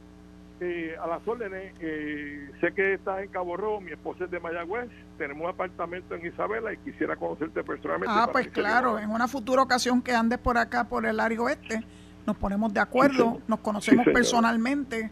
[0.59, 1.73] eh, a las órdenes.
[1.79, 6.15] Eh, sé que estás en Cabo Rojo, mi esposa es de Mayagüez, tenemos un apartamento
[6.15, 8.13] en Isabela y quisiera conocerte personalmente.
[8.15, 11.83] Ah, pues claro, en una futura ocasión que andes por acá, por el área oeste,
[12.25, 15.11] nos ponemos de acuerdo, nos conocemos personalmente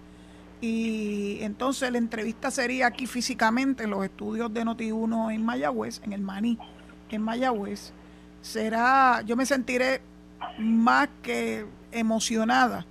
[0.62, 6.14] y entonces la entrevista sería aquí físicamente en los estudios de Noti1 en Mayagüez, en
[6.14, 6.58] el Maní,
[7.10, 7.92] en Mayagüez.
[8.42, 10.02] Será, yo me sentiré
[10.58, 12.86] más que emocionada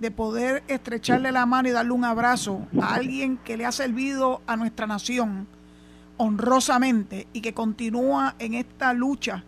[0.00, 4.42] de poder estrecharle la mano y darle un abrazo a alguien que le ha servido
[4.46, 5.46] a nuestra nación
[6.16, 9.44] honrosamente y que continúa en esta lucha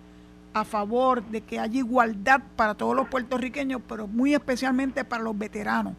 [0.54, 5.36] a favor de que haya igualdad para todos los puertorriqueños, pero muy especialmente para los
[5.36, 5.94] veteranos.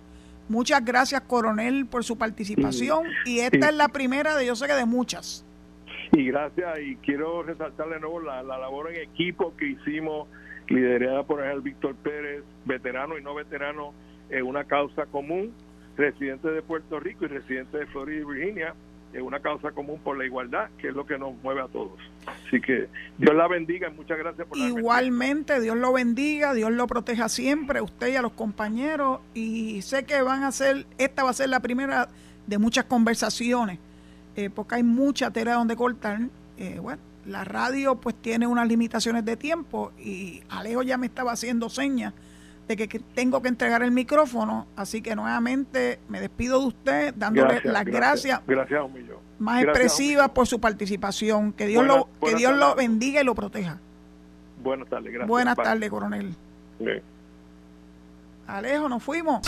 [0.47, 4.73] Muchas gracias, coronel, por su participación y esta es la primera de yo sé que
[4.73, 5.45] de muchas.
[6.13, 10.27] Y gracias, y quiero resaltar de nuevo la, la labor en equipo que hicimos,
[10.69, 13.93] liderada por el Víctor Pérez, veterano y no veterano,
[14.29, 15.51] en una causa común,
[15.97, 18.75] residentes de Puerto Rico y residentes de Florida y Virginia,
[19.15, 21.93] en una causa común por la igualdad, que es lo que nos mueve a todos.
[22.25, 26.85] Así que Dios la bendiga y muchas gracias por Igualmente, Dios lo bendiga, Dios lo
[26.85, 31.29] proteja siempre, usted y a los compañeros, y sé que van a ser, esta va
[31.29, 32.09] a ser la primera
[32.45, 33.79] de muchas conversaciones,
[34.35, 36.19] eh, porque hay mucha tela donde cortar.
[36.57, 41.31] Eh, bueno, la radio pues tiene unas limitaciones de tiempo y Alejo ya me estaba
[41.31, 42.13] haciendo señas
[42.67, 47.61] de que, tengo que entregar el micrófono, así que nuevamente me despido de usted dándole
[47.63, 48.81] las gracias, gracias,
[49.37, 51.53] más expresivas por su participación.
[51.53, 53.79] Que Dios lo que Dios lo bendiga y lo proteja.
[54.63, 55.27] Buenas tardes, gracias.
[55.27, 56.35] Buenas tardes, coronel.
[58.47, 59.41] Alejo, nos fuimos.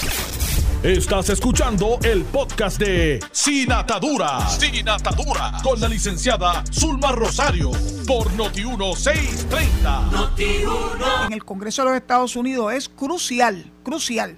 [0.83, 4.47] Estás escuchando el podcast de Sin Atadura.
[4.47, 5.53] Sin Atadura.
[5.63, 7.71] Con la licenciada Zulma Rosario.
[8.05, 11.25] Por Noti1630.
[11.25, 14.37] En el Congreso de los Estados Unidos es crucial, crucial.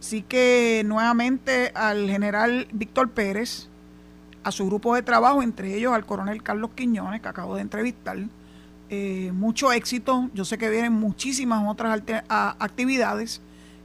[0.00, 3.68] Así que nuevamente al general Víctor Pérez,
[4.42, 8.18] a su grupo de trabajo, entre ellos al coronel Carlos Quiñones, que acabo de entrevistar.
[8.88, 10.30] Eh, mucho éxito.
[10.34, 13.40] Yo sé que vienen muchísimas otras actividades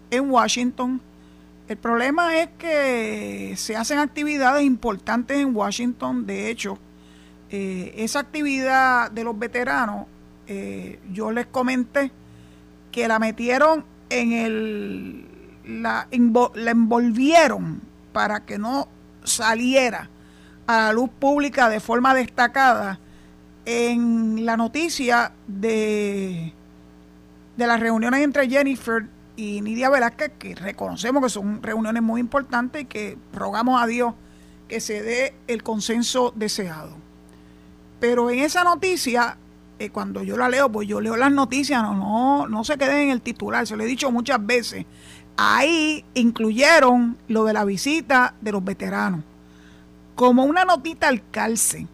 [0.09, 0.99] en Washington
[1.67, 6.25] el problema es que se hacen actividades importantes en Washington.
[6.27, 6.77] De hecho,
[7.49, 10.05] eh, esa actividad de los veteranos,
[10.47, 12.11] eh, yo les comenté
[12.91, 15.25] que la metieron en el.
[15.65, 16.07] La,
[16.53, 17.81] la envolvieron
[18.13, 18.87] para que no
[19.23, 20.09] saliera
[20.67, 22.99] a la luz pública de forma destacada
[23.65, 26.53] en la noticia de,
[27.57, 32.83] de las reuniones entre Jennifer y Nidia Velázquez, que reconocemos que son reuniones muy importantes
[32.83, 34.13] y que rogamos a Dios
[34.67, 36.91] que se dé el consenso deseado.
[37.99, 39.37] Pero en esa noticia,
[39.79, 42.97] eh, cuando yo la leo, pues yo leo las noticias, no, no, no se queden
[42.97, 44.85] en el titular, se lo he dicho muchas veces.
[45.37, 49.21] Ahí incluyeron lo de la visita de los veteranos,
[50.15, 51.87] como una notita al calce.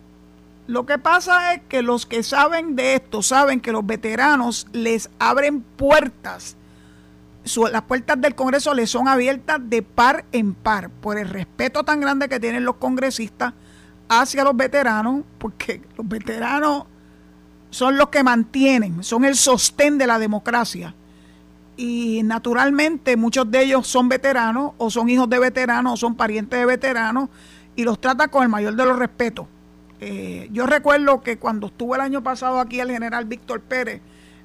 [0.67, 5.09] Lo que pasa es que los que saben de esto saben que los veteranos les
[5.19, 6.55] abren puertas
[7.71, 11.99] las puertas del Congreso le son abiertas de par en par por el respeto tan
[11.99, 13.53] grande que tienen los congresistas
[14.09, 16.85] hacia los veteranos, porque los veteranos
[17.69, 20.93] son los que mantienen, son el sostén de la democracia.
[21.77, 26.59] Y naturalmente muchos de ellos son veteranos o son hijos de veteranos o son parientes
[26.59, 27.29] de veteranos
[27.75, 29.47] y los trata con el mayor de los respetos.
[29.99, 34.01] Eh, yo recuerdo que cuando estuvo el año pasado aquí el general Víctor Pérez,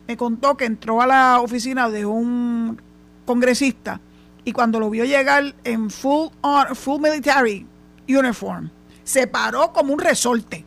[0.07, 2.81] me contó que entró a la oficina de un
[3.27, 4.01] congresista
[4.47, 6.29] y cuando lo vio llegar en full,
[6.75, 7.67] full military
[8.09, 8.71] uniform,
[9.05, 10.65] se paró como un resorte.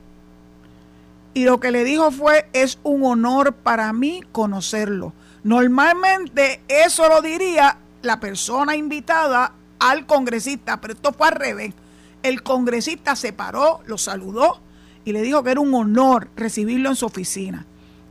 [1.33, 5.13] Y lo que le dijo fue, es un honor para mí conocerlo.
[5.43, 11.73] Normalmente eso lo diría la persona invitada al congresista, pero esto fue al revés.
[12.21, 14.59] El congresista se paró, lo saludó
[15.05, 17.65] y le dijo que era un honor recibirlo en su oficina.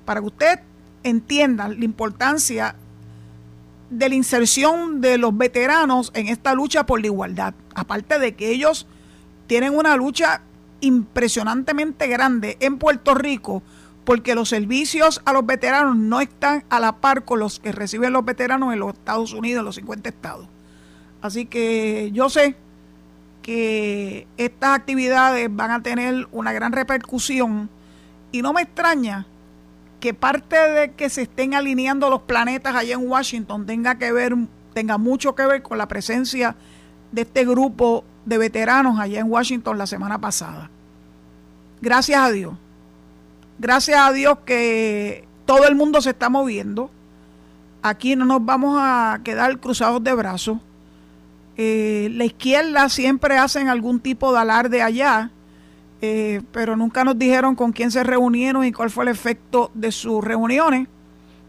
[0.06, 0.60] Para que usted
[1.02, 2.74] entienda la importancia
[3.90, 7.54] de la inserción de los veteranos en esta lucha por la igualdad.
[7.74, 8.86] Aparte de que ellos
[9.46, 10.42] tienen una lucha
[10.80, 13.62] impresionantemente grande en Puerto Rico
[14.04, 18.12] porque los servicios a los veteranos no están a la par con los que reciben
[18.12, 20.46] los veteranos en los Estados Unidos, en los 50 estados.
[21.20, 22.56] Así que yo sé
[23.42, 27.68] que estas actividades van a tener una gran repercusión
[28.32, 29.26] y no me extraña
[30.00, 34.36] que parte de que se estén alineando los planetas allá en Washington tenga que ver,
[34.72, 36.56] tenga mucho que ver con la presencia
[37.12, 40.70] de este grupo de veteranos allá en Washington la semana pasada.
[41.80, 42.54] Gracias a Dios.
[43.58, 46.90] Gracias a Dios que todo el mundo se está moviendo.
[47.82, 50.58] Aquí no nos vamos a quedar cruzados de brazos.
[51.56, 55.32] Eh, la izquierda siempre hacen algún tipo de alarde allá
[56.00, 59.90] eh, pero nunca nos dijeron con quién se reunieron y cuál fue el efecto de
[59.90, 60.86] sus reuniones,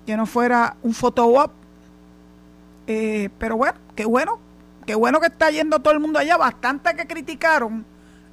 [0.06, 1.52] que no fuera un photo op.
[2.88, 4.40] Eh, pero bueno, qué bueno,
[4.88, 7.86] qué bueno que está yendo todo el mundo allá, bastante que criticaron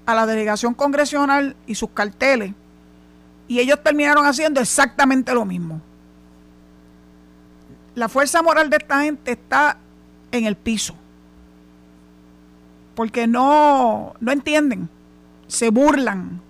[0.06, 2.52] a la delegación congresional y sus carteles,
[3.48, 5.82] y ellos terminaron haciendo exactamente lo mismo.
[7.94, 9.76] La fuerza moral de esta gente está
[10.32, 10.94] en el piso,
[12.94, 14.88] porque no, no entienden
[15.48, 16.40] se burlan.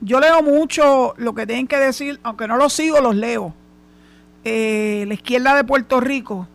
[0.00, 3.54] Yo leo mucho lo que tienen que decir, aunque no lo sigo, los leo.
[4.44, 6.48] Eh, la izquierda de Puerto Rico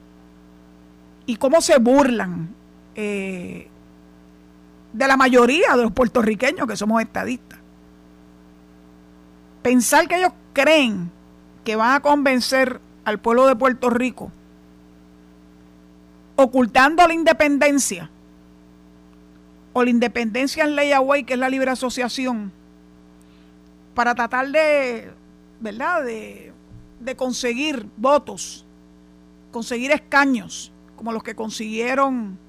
[1.28, 2.50] y cómo se burlan
[2.96, 3.68] eh,
[4.94, 7.60] de la mayoría de los puertorriqueños que somos estadistas.
[9.62, 11.12] Pensar que ellos creen
[11.64, 14.32] que van a convencer al pueblo de Puerto Rico
[16.36, 18.10] ocultando la independencia
[19.78, 22.50] o la independencia en ley away, que es la libre asociación,
[23.94, 25.12] para tratar de,
[25.60, 26.54] ¿verdad?, de,
[27.02, 28.66] de conseguir votos,
[29.52, 32.40] conseguir escaños, como los que consiguieron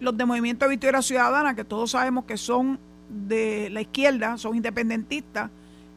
[0.00, 2.80] los de Movimiento de Victoria Ciudadana, que todos sabemos que son
[3.10, 5.50] de la izquierda, son independentistas.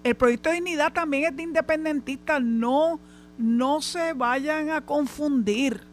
[0.04, 3.00] El proyecto de dignidad también es de independentistas, no,
[3.38, 5.90] no se vayan a confundir.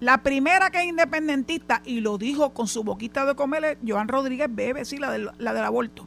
[0.00, 4.48] La primera que es independentista, y lo dijo con su boquita de comer, Joan Rodríguez
[4.50, 6.06] Bebe, sí, la del, la del aborto.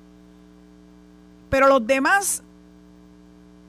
[1.49, 2.43] Pero los demás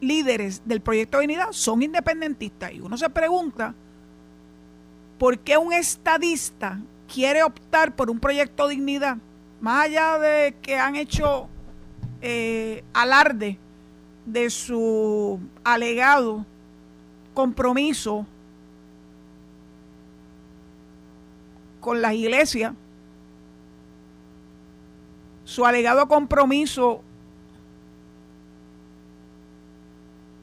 [0.01, 2.73] líderes del proyecto de unidad son independentistas.
[2.73, 3.75] Y uno se pregunta
[5.21, 6.81] ¿por qué un estadista
[7.13, 9.19] quiere optar por un proyecto dignidad?
[9.61, 11.47] Más allá de que han hecho
[12.23, 13.59] eh, alarde
[14.25, 16.47] de su alegado
[17.35, 18.27] compromiso
[21.81, 22.75] con las iglesias,
[25.45, 27.03] su alegado compromiso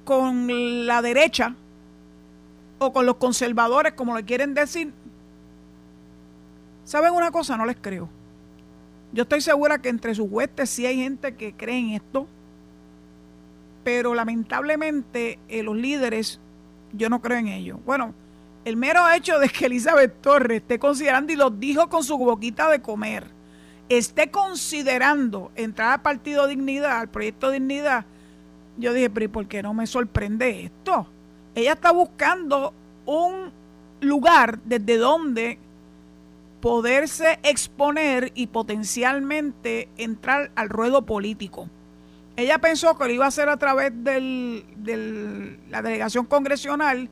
[0.03, 1.55] con la derecha
[2.79, 4.93] o con los conservadores, como le quieren decir,
[6.85, 7.57] ¿saben una cosa?
[7.57, 8.09] No les creo.
[9.13, 12.27] Yo estoy segura que entre sus huestes sí hay gente que cree en esto,
[13.83, 16.39] pero lamentablemente eh, los líderes,
[16.93, 17.79] yo no creo en ello.
[17.85, 18.13] Bueno,
[18.67, 22.69] el mero hecho de que Elizabeth Torres esté considerando, y lo dijo con su boquita
[22.69, 23.25] de comer,
[23.87, 28.03] esté considerando entrar al Partido Dignidad, al Proyecto Dignidad,
[28.77, 31.07] yo dije, pero ¿y por qué no me sorprende esto?
[31.55, 32.73] Ella está buscando
[33.05, 33.53] un
[34.01, 35.59] lugar desde donde
[36.59, 41.69] poderse exponer y potencialmente entrar al ruedo político.
[42.35, 47.09] Ella pensó que lo iba a hacer a través de la delegación congresional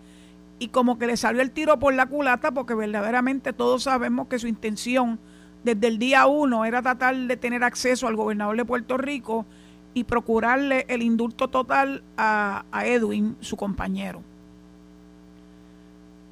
[0.60, 4.40] y como que le salió el tiro por la culata porque verdaderamente todos sabemos que
[4.40, 5.20] su intención
[5.64, 9.46] desde el día uno era tratar de tener acceso al gobernador de Puerto Rico
[9.94, 14.22] y procurarle el indulto total a, a Edwin, su compañero.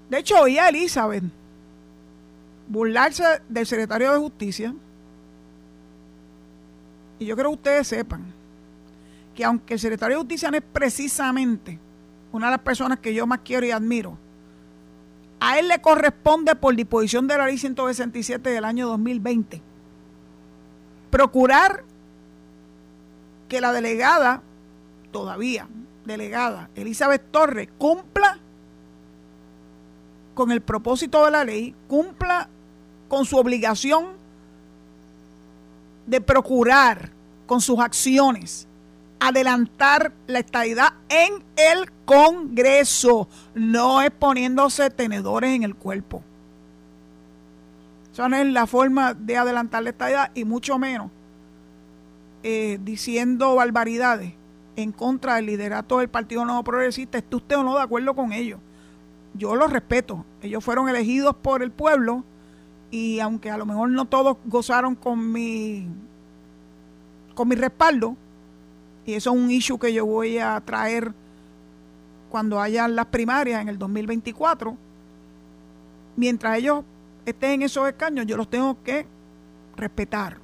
[0.09, 1.23] De hecho, oía a Elizabeth
[2.67, 4.73] burlarse del secretario de Justicia.
[7.19, 8.25] Y yo creo que ustedes sepan
[9.35, 11.79] que aunque el secretario de Justicia no es precisamente
[12.33, 14.17] una de las personas que yo más quiero y admiro,
[15.39, 19.61] a él le corresponde por disposición de la ley 167 del año 2020
[21.13, 21.83] procurar
[23.47, 24.41] que la delegada,
[25.11, 25.67] todavía
[26.05, 28.39] delegada, Elizabeth Torres, cumpla
[30.33, 32.49] con el propósito de la ley, cumpla
[33.09, 34.07] con su obligación
[36.07, 37.11] de procurar
[37.45, 38.67] con sus acciones
[39.27, 46.21] adelantar la estadidad en el Congreso, no es poniéndose tenedores en el cuerpo.
[48.11, 51.09] Esa no es la forma de adelantar la estadidad y mucho menos
[52.43, 54.33] eh, diciendo barbaridades
[54.75, 58.33] en contra del liderato del Partido Nuevo Progresista, esté usted o no de acuerdo con
[58.33, 58.59] ellos
[59.33, 60.25] yo los respeto.
[60.41, 62.23] Ellos fueron elegidos por el pueblo
[62.91, 65.87] y aunque a lo mejor no todos gozaron con mi
[67.33, 68.15] con mi respaldo,
[69.05, 71.13] y eso es un issue que yo voy a traer
[72.29, 74.75] cuando hayan las primarias en el 2024,
[76.15, 76.83] mientras ellos
[77.25, 79.05] estén en esos escaños, yo los tengo que
[79.75, 80.37] respetar.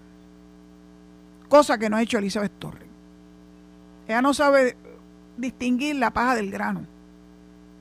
[1.48, 2.88] Cosa que no ha hecho Elizabeth Torres.
[4.08, 4.78] Ella no sabe
[5.38, 6.86] distinguir la paja del grano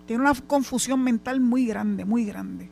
[0.09, 2.71] tiene una confusión mental muy grande, muy grande.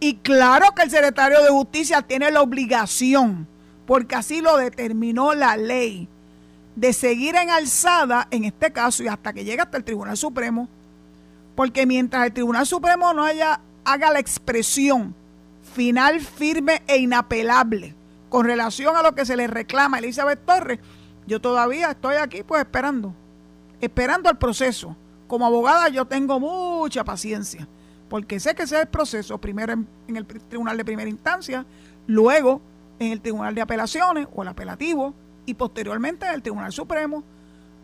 [0.00, 3.46] Y claro que el secretario de Justicia tiene la obligación,
[3.86, 6.08] porque así lo determinó la ley,
[6.76, 10.68] de seguir en alzada en este caso y hasta que llegue hasta el Tribunal Supremo,
[11.54, 15.14] porque mientras el Tribunal Supremo no haya, haga la expresión
[15.74, 17.94] final, firme e inapelable
[18.28, 20.80] con relación a lo que se le reclama a Elizabeth Torres,
[21.26, 23.14] yo todavía estoy aquí pues esperando,
[23.80, 24.96] esperando el proceso.
[25.26, 27.66] Como abogada yo tengo mucha paciencia,
[28.08, 31.64] porque sé que ese es el proceso, primero en, el tribunal de primera instancia,
[32.06, 32.60] luego
[32.98, 35.14] en el tribunal de apelaciones o el apelativo
[35.46, 37.22] y posteriormente en el tribunal supremo.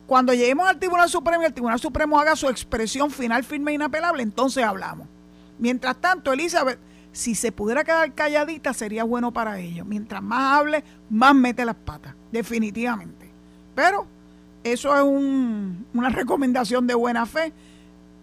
[0.07, 3.75] Cuando lleguemos al tribunal supremo y el tribunal supremo haga su expresión final, firme e
[3.75, 5.07] inapelable, entonces hablamos.
[5.59, 6.79] Mientras tanto, Elizabeth,
[7.13, 9.87] si se pudiera quedar calladita, sería bueno para ellos.
[9.87, 13.31] Mientras más hable, más mete las patas, definitivamente.
[13.75, 14.07] Pero
[14.65, 17.53] eso es una recomendación de buena fe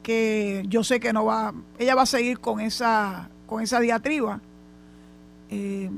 [0.04, 4.40] que yo sé que no va, ella va a seguir con esa, con esa diatriba.
[5.50, 5.90] Eh,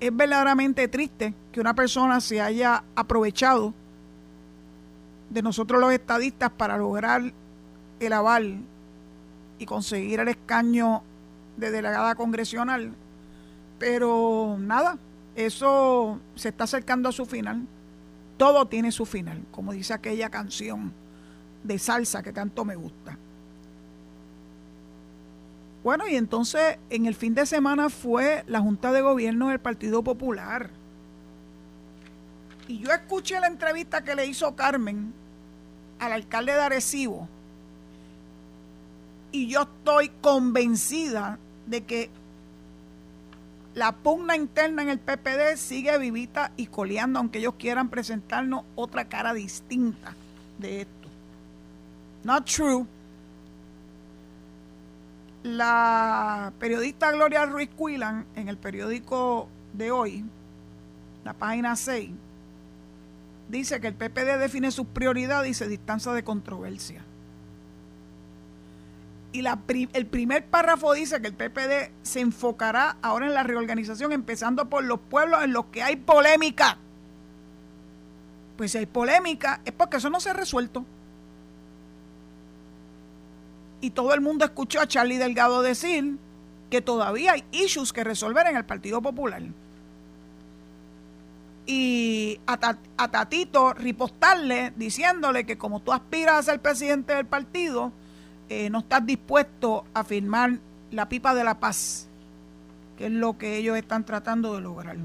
[0.00, 3.74] es verdaderamente triste que una persona se haya aprovechado
[5.28, 7.32] de nosotros los estadistas para lograr
[8.00, 8.58] el aval
[9.58, 11.02] y conseguir el escaño
[11.56, 12.92] de delegada congresional.
[13.78, 14.98] Pero nada,
[15.36, 17.66] eso se está acercando a su final
[18.40, 20.94] todo tiene su final, como dice aquella canción
[21.62, 23.18] de salsa que tanto me gusta.
[25.82, 30.02] Bueno, y entonces en el fin de semana fue la Junta de Gobierno del Partido
[30.02, 30.70] Popular.
[32.68, 35.12] Y yo escuché la entrevista que le hizo Carmen
[35.98, 37.28] al alcalde de Arecibo.
[39.32, 42.10] Y yo estoy convencida de que
[43.74, 49.08] la pugna interna en el PPD sigue vivita y coleando, aunque ellos quieran presentarnos otra
[49.08, 50.14] cara distinta
[50.58, 51.08] de esto.
[52.24, 52.86] Not true.
[55.42, 60.24] La periodista Gloria Ruiz Cuilan en el periódico de hoy,
[61.24, 62.10] la página 6,
[63.48, 67.02] dice que el PPD define sus prioridades y se distancia de controversia.
[69.32, 69.44] Y
[69.92, 74.82] el primer párrafo dice que el PPD se enfocará ahora en la reorganización, empezando por
[74.82, 76.78] los pueblos en los que hay polémica.
[78.56, 80.84] Pues si hay polémica es porque eso no se ha resuelto.
[83.80, 86.18] Y todo el mundo escuchó a Charlie Delgado decir
[86.68, 89.42] que todavía hay issues que resolver en el Partido Popular
[91.70, 92.56] y a,
[93.10, 97.92] Tatito ripostarle diciéndole que como tú aspiras a ser presidente del partido,
[98.48, 100.58] eh, no estás dispuesto a firmar
[100.90, 102.08] la pipa de la paz,
[102.98, 104.96] que es lo que ellos están tratando de lograr.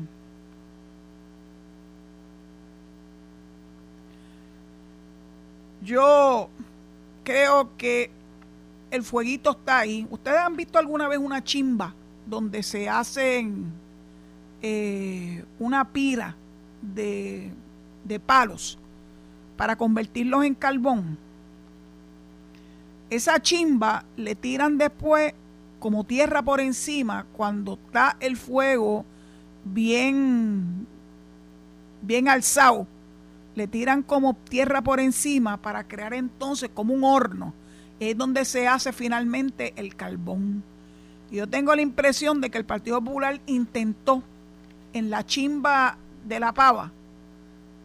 [5.84, 6.50] Yo
[7.24, 8.10] creo que
[8.92, 10.08] el fueguito está ahí.
[10.10, 11.94] ¿Ustedes han visto alguna vez una chimba
[12.26, 13.72] donde se hacen
[14.62, 16.36] eh, una pira
[16.82, 17.52] de,
[18.26, 18.78] palos
[19.58, 21.18] para convertirlos en carbón,
[23.10, 25.34] esa chimba le tiran después
[25.80, 29.06] como tierra por encima cuando está el fuego
[29.64, 30.88] bien
[32.02, 32.88] bien alzado.
[33.54, 37.54] Le tiran como tierra por encima para crear entonces como un horno
[38.00, 40.64] es donde se hace finalmente el carbón
[41.32, 44.24] yo tengo la impresión de que el Partido Popular intentó
[44.94, 46.92] en la chimba de la pava,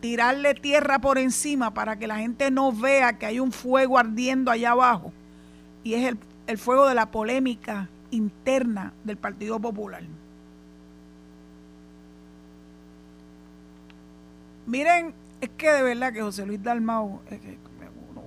[0.01, 4.51] tirarle tierra por encima para que la gente no vea que hay un fuego ardiendo
[4.51, 5.13] allá abajo.
[5.83, 10.03] Y es el, el fuego de la polémica interna del Partido Popular.
[14.67, 17.21] Miren, es que de verdad que José Luis Dalmau,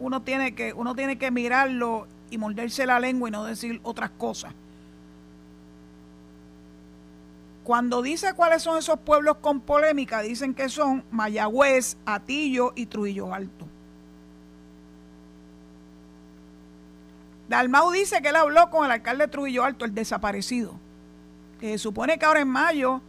[0.04, 4.10] uno tiene que, uno tiene que mirarlo y morderse la lengua y no decir otras
[4.10, 4.54] cosas.
[7.64, 13.34] Cuando dice cuáles son esos pueblos con polémica, dicen que son Mayagüez, Atillo y Trujillo
[13.34, 13.66] Alto.
[17.48, 20.74] Dalmau dice que él habló con el alcalde de Trujillo Alto, el desaparecido,
[21.62, 23.00] que se supone que ahora en mayo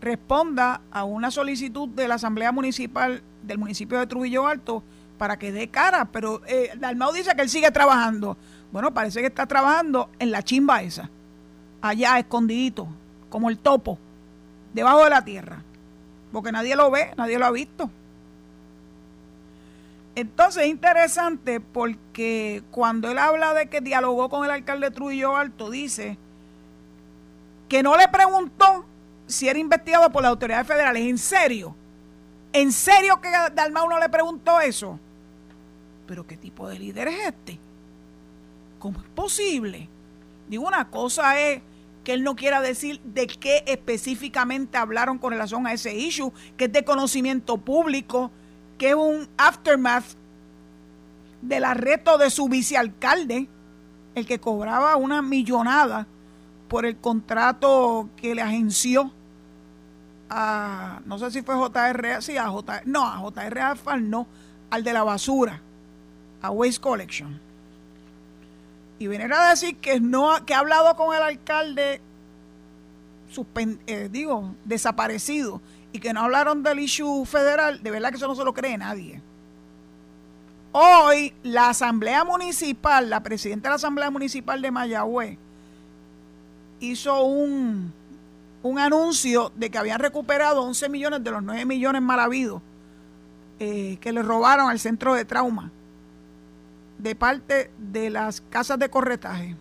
[0.00, 4.82] responda a una solicitud de la Asamblea Municipal del municipio de Trujillo Alto
[5.20, 8.38] para que dé cara, pero eh, Dalmau dice que él sigue trabajando.
[8.72, 11.10] Bueno, parece que está trabajando en la chimba esa,
[11.82, 12.88] allá escondidito,
[13.28, 13.98] como el topo,
[14.72, 15.62] debajo de la tierra,
[16.32, 17.90] porque nadie lo ve, nadie lo ha visto.
[20.14, 25.68] Entonces es interesante porque cuando él habla de que dialogó con el alcalde Trujillo Alto,
[25.68, 26.16] dice
[27.68, 28.86] que no le preguntó
[29.26, 31.02] si era investigado por las autoridades federales.
[31.02, 31.76] ¿En serio?
[32.54, 34.98] ¿En serio que Dalmau no le preguntó eso?
[36.10, 37.56] Pero ¿qué tipo de líder es este?
[38.80, 39.88] ¿Cómo es posible?
[40.48, 41.62] Digo, una cosa es
[42.02, 46.64] que él no quiera decir de qué específicamente hablaron con relación a ese issue, que
[46.64, 48.32] es de conocimiento público,
[48.76, 50.16] que es un aftermath
[51.42, 53.48] del arresto de su vicealcalde,
[54.16, 56.08] el que cobraba una millonada
[56.66, 59.12] por el contrato que le agenció
[60.28, 64.26] a, no sé si fue JR, sí, a JR, no, a JR Alfal, no,
[64.70, 65.62] al de la basura,
[66.42, 67.40] a Waste Collection.
[68.98, 72.00] Y venir a decir que no que ha hablado con el alcalde
[73.86, 75.60] eh, digo desaparecido
[75.92, 77.82] y que no hablaron del issue federal.
[77.82, 79.22] De verdad que eso no se lo cree nadie.
[80.72, 85.38] Hoy la asamblea municipal la presidenta de la asamblea municipal de Mayagüez
[86.80, 87.92] hizo un
[88.62, 92.60] un anuncio de que habían recuperado 11 millones de los 9 millones mal habidos
[93.58, 95.70] eh, que le robaron al centro de trauma
[97.02, 99.56] de parte de las casas de corretaje.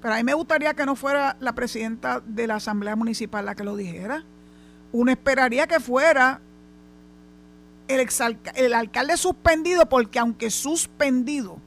[0.00, 3.54] Pero a mí me gustaría que no fuera la presidenta de la Asamblea Municipal la
[3.54, 4.24] que lo dijera.
[4.92, 6.40] Uno esperaría que fuera
[7.88, 8.08] el,
[8.54, 11.58] el alcalde suspendido, porque aunque suspendido,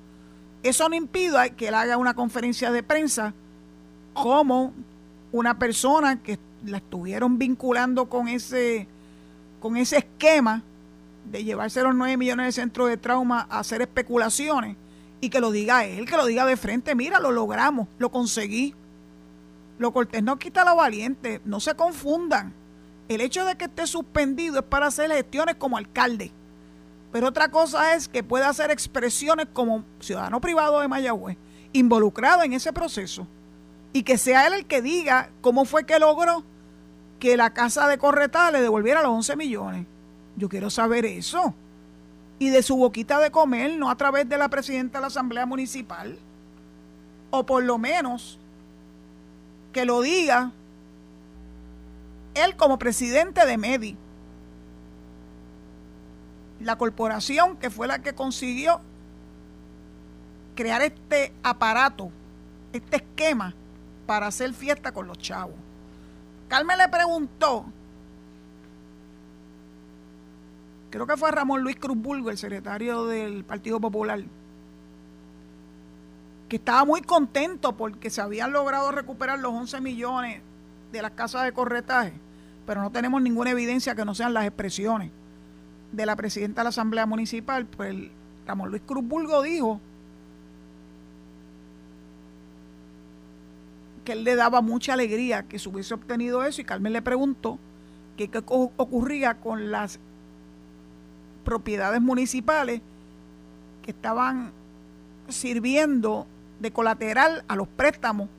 [0.63, 3.33] eso no impide que él haga una conferencia de prensa
[4.13, 4.73] como
[5.31, 8.87] una persona que la estuvieron vinculando con ese,
[9.59, 10.63] con ese esquema
[11.25, 14.75] de llevarse los 9 millones de centros de trauma a hacer especulaciones
[15.21, 18.73] y que lo diga él, que lo diga de frente, mira, lo logramos, lo conseguí.
[19.77, 22.53] Lo cortés no quita lo valiente, no se confundan.
[23.07, 26.31] El hecho de que esté suspendido es para hacer gestiones como alcalde.
[27.11, 31.37] Pero otra cosa es que pueda hacer expresiones como ciudadano privado de Mayagüez,
[31.73, 33.27] involucrado en ese proceso.
[33.93, 36.43] Y que sea él el que diga cómo fue que logró
[37.19, 39.85] que la casa de Corretá le devolviera los 11 millones.
[40.41, 41.53] Yo quiero saber eso.
[42.39, 45.45] Y de su boquita de comer, no a través de la presidenta de la Asamblea
[45.45, 46.17] Municipal.
[47.33, 48.37] o por lo menos
[49.71, 50.51] que lo diga
[52.33, 53.95] él como presidente de MEDI,
[56.59, 58.81] la corporación que fue la que consiguió
[60.55, 62.11] crear este aparato,
[62.73, 63.53] este esquema
[64.05, 65.55] para hacer fiesta con los chavos.
[66.49, 67.65] Carmen le preguntó,
[70.91, 74.21] creo que fue Ramón Luis Cruzburgo, el secretario del Partido Popular,
[76.49, 80.41] que estaba muy contento porque se habían logrado recuperar los 11 millones
[80.91, 82.13] de las casas de corretaje,
[82.67, 85.11] pero no tenemos ninguna evidencia que no sean las expresiones
[85.93, 87.95] de la presidenta de la Asamblea Municipal, pues
[88.45, 89.79] Ramón Luis Cruzburgo dijo
[94.03, 97.59] que él le daba mucha alegría que se hubiese obtenido eso y Carmen le preguntó
[98.17, 99.99] qué ocurría con las
[101.41, 102.81] propiedades municipales
[103.83, 104.51] que estaban
[105.27, 106.27] sirviendo
[106.59, 108.29] de colateral a los préstamos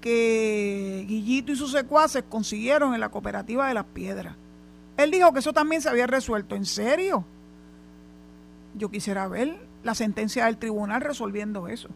[0.00, 4.34] que Guillito y sus secuaces consiguieron en la cooperativa de las piedras.
[4.96, 6.54] Él dijo que eso también se había resuelto.
[6.54, 7.24] ¿En serio?
[8.76, 11.88] Yo quisiera ver la sentencia del tribunal resolviendo eso.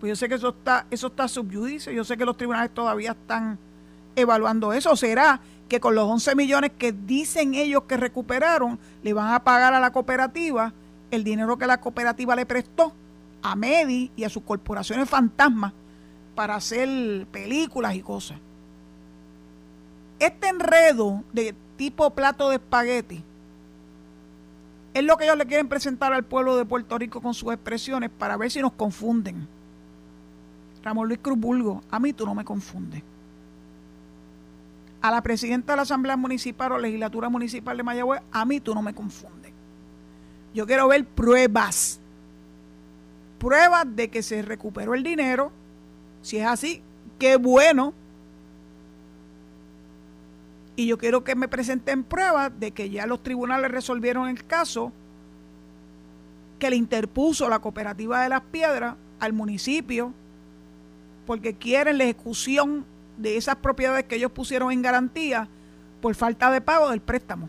[0.00, 3.12] Pues yo sé que eso está, eso está subyudice, yo sé que los tribunales todavía
[3.12, 3.58] están
[4.16, 4.96] evaluando eso.
[4.96, 9.74] ¿Será que con los 11 millones que dicen ellos que recuperaron, le van a pagar
[9.74, 10.72] a la cooperativa
[11.10, 12.94] el dinero que la cooperativa le prestó?
[13.42, 15.72] a Medi y a sus corporaciones fantasmas
[16.34, 18.38] para hacer películas y cosas.
[20.18, 23.22] Este enredo de tipo plato de espagueti
[24.94, 28.10] es lo que ellos le quieren presentar al pueblo de Puerto Rico con sus expresiones
[28.10, 29.48] para ver si nos confunden.
[30.84, 33.02] Ramón Luis Cruz Bulgo, a mí tú no me confundes.
[35.02, 38.74] A la presidenta de la Asamblea Municipal o Legislatura Municipal de Mayagüez, a mí tú
[38.74, 39.52] no me confundes.
[40.54, 42.00] Yo quiero ver pruebas
[43.42, 45.50] pruebas de que se recuperó el dinero.
[46.22, 46.80] Si es así,
[47.18, 47.92] qué bueno.
[50.76, 54.92] Y yo quiero que me presenten pruebas de que ya los tribunales resolvieron el caso
[56.60, 60.12] que le interpuso la cooperativa de las piedras al municipio
[61.26, 62.86] porque quieren la ejecución
[63.16, 65.48] de esas propiedades que ellos pusieron en garantía
[66.00, 67.48] por falta de pago del préstamo.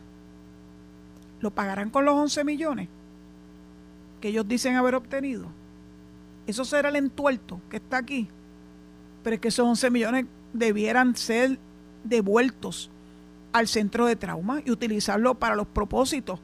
[1.40, 2.90] ¿Lo pagarán con los 11 millones
[4.22, 5.48] que ellos dicen haber obtenido?
[6.48, 8.28] Eso será el entuerto que está aquí.
[9.24, 11.58] Pero es que esos 11 millones debieran ser
[12.04, 12.90] devueltos
[13.52, 16.40] al centro de trauma y utilizarlo para los propósitos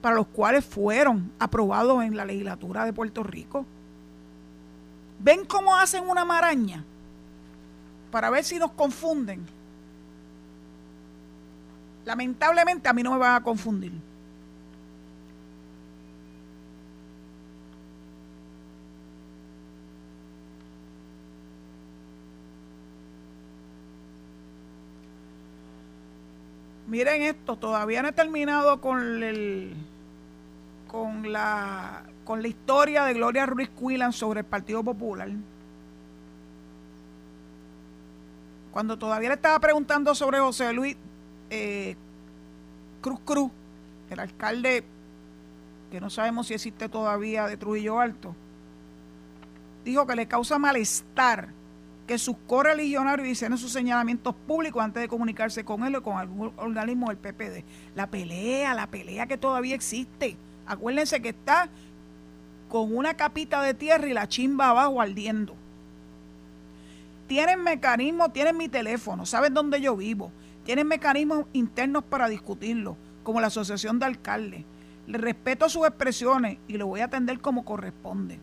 [0.00, 3.64] para los cuales fueron aprobados en la legislatura de Puerto Rico.
[5.20, 6.84] ¿Ven cómo hacen una maraña?
[8.10, 9.44] Para ver si nos confunden.
[12.04, 13.92] Lamentablemente a mí no me van a confundir.
[26.88, 29.74] Miren esto, todavía no he terminado con el
[30.86, 35.28] con la con la historia de Gloria Ruiz Quillan sobre el Partido Popular.
[38.72, 40.96] Cuando todavía le estaba preguntando sobre José Luis
[41.50, 41.96] eh,
[43.00, 43.50] Cruz Cruz,
[44.10, 44.84] el alcalde
[45.90, 48.34] que no sabemos si existe todavía de Trujillo Alto,
[49.84, 51.48] dijo que le causa malestar
[52.06, 56.52] que sus correligionarios hicieron sus señalamientos públicos antes de comunicarse con él o con algún
[56.56, 57.64] organismo del PPD.
[57.94, 60.36] La pelea, la pelea que todavía existe.
[60.66, 61.68] Acuérdense que está
[62.68, 65.54] con una capita de tierra y la chimba abajo ardiendo.
[67.28, 70.32] Tienen mecanismos, tienen mi teléfono, saben dónde yo vivo.
[70.64, 74.64] Tienen mecanismos internos para discutirlo, como la Asociación de Alcaldes.
[75.06, 78.40] Le respeto sus expresiones y lo voy a atender como corresponde.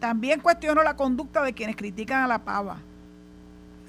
[0.00, 2.78] También cuestiono la conducta de quienes critican a la pava.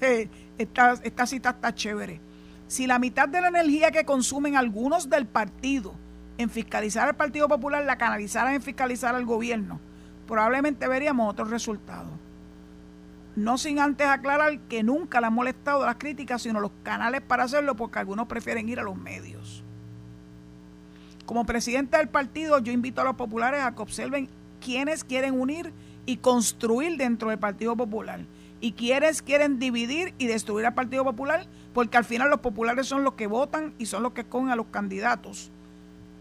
[0.58, 2.20] esta, esta cita está chévere.
[2.68, 5.92] Si la mitad de la energía que consumen algunos del partido
[6.38, 9.78] en fiscalizar al Partido Popular la canalizaran en fiscalizar al gobierno,
[10.26, 12.12] probablemente veríamos otros resultados.
[13.36, 17.44] No sin antes aclarar que nunca le han molestado las críticas, sino los canales para
[17.44, 19.62] hacerlo, porque algunos prefieren ir a los medios.
[21.26, 24.28] Como presidente del partido, yo invito a los populares a que observen
[24.60, 25.72] quiénes quieren unir
[26.06, 28.20] y construir dentro del Partido Popular.
[28.60, 33.04] Y quieres, quieren dividir y destruir al Partido Popular, porque al final los populares son
[33.04, 35.50] los que votan y son los que escogen a los candidatos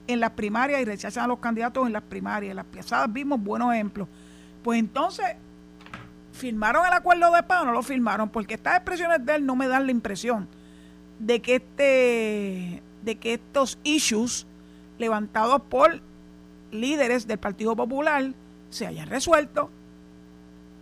[0.07, 2.55] en las primarias y rechazan a los candidatos en las primarias.
[2.55, 4.07] Las piazadas vimos buenos ejemplos.
[4.63, 5.25] Pues entonces,
[6.39, 8.29] ¿firmaron el acuerdo de paz o no lo firmaron?
[8.29, 10.47] Porque estas expresiones de él no me dan la impresión
[11.19, 14.45] de que este de que estos issues
[14.97, 16.01] levantados por
[16.71, 18.31] líderes del Partido Popular
[18.69, 19.69] se hayan resuelto.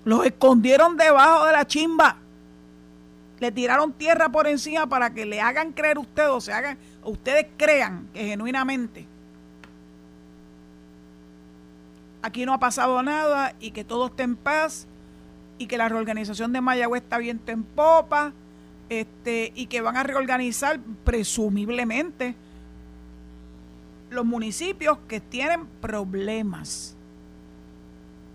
[0.06, 2.18] Los escondieron debajo de la chimba.
[3.40, 7.48] Le tiraron tierra por encima para que le hagan creer ustedes, o se hagan, ustedes
[7.56, 9.06] crean que genuinamente
[12.22, 14.88] aquí no ha pasado nada y que todo esté en paz
[15.58, 18.34] y que la reorganización de Mayagüez está viento en popa
[18.90, 22.36] este, y que van a reorganizar presumiblemente
[24.10, 26.96] los municipios que tienen problemas,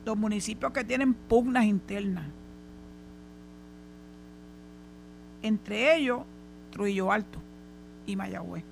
[0.04, 2.24] los municipios que tienen pugnas internas.
[5.42, 6.22] Entre ellos,
[6.70, 7.38] Trujillo Alto
[8.06, 8.71] y Mayagüez.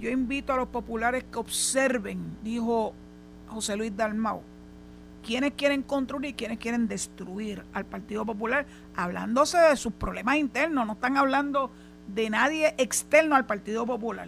[0.00, 2.94] Yo invito a los populares que observen, dijo
[3.48, 4.40] José Luis Dalmau,
[5.22, 8.64] quiénes quieren construir y quiénes quieren destruir al Partido Popular,
[8.96, 11.70] hablándose de sus problemas internos, no están hablando
[12.06, 14.26] de nadie externo al Partido Popular.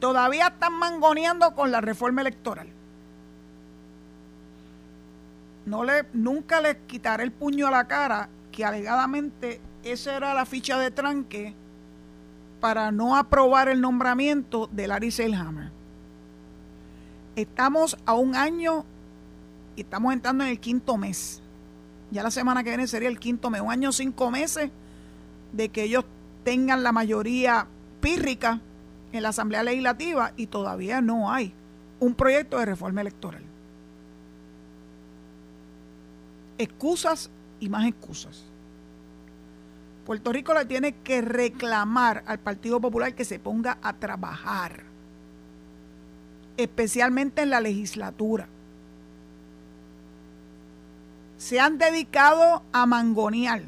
[0.00, 2.68] Todavía están mangoneando con la reforma electoral.
[5.64, 10.46] No le, nunca les quitaré el puño a la cara que alegadamente esa era la
[10.46, 11.54] ficha de tranque
[12.60, 15.70] para no aprobar el nombramiento de Larry Selhammer.
[17.34, 18.84] Estamos a un año
[19.74, 21.42] y estamos entrando en el quinto mes.
[22.12, 24.70] Ya la semana que viene sería el quinto mes, un año cinco meses
[25.52, 26.04] de que ellos
[26.44, 27.66] tengan la mayoría
[28.00, 28.60] pírrica
[29.10, 31.52] en la Asamblea Legislativa y todavía no hay
[31.98, 33.42] un proyecto de reforma electoral.
[36.56, 37.30] Excusas
[37.64, 38.44] y más excusas.
[40.04, 44.82] Puerto Rico le tiene que reclamar al Partido Popular que se ponga a trabajar,
[46.58, 48.48] especialmente en la legislatura.
[51.38, 53.62] Se han dedicado a mangonear,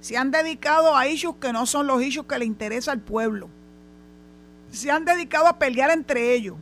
[0.00, 3.48] se han dedicado a issues que no son los issues que le interesa al pueblo,
[4.70, 6.56] se han dedicado a pelear entre ellos,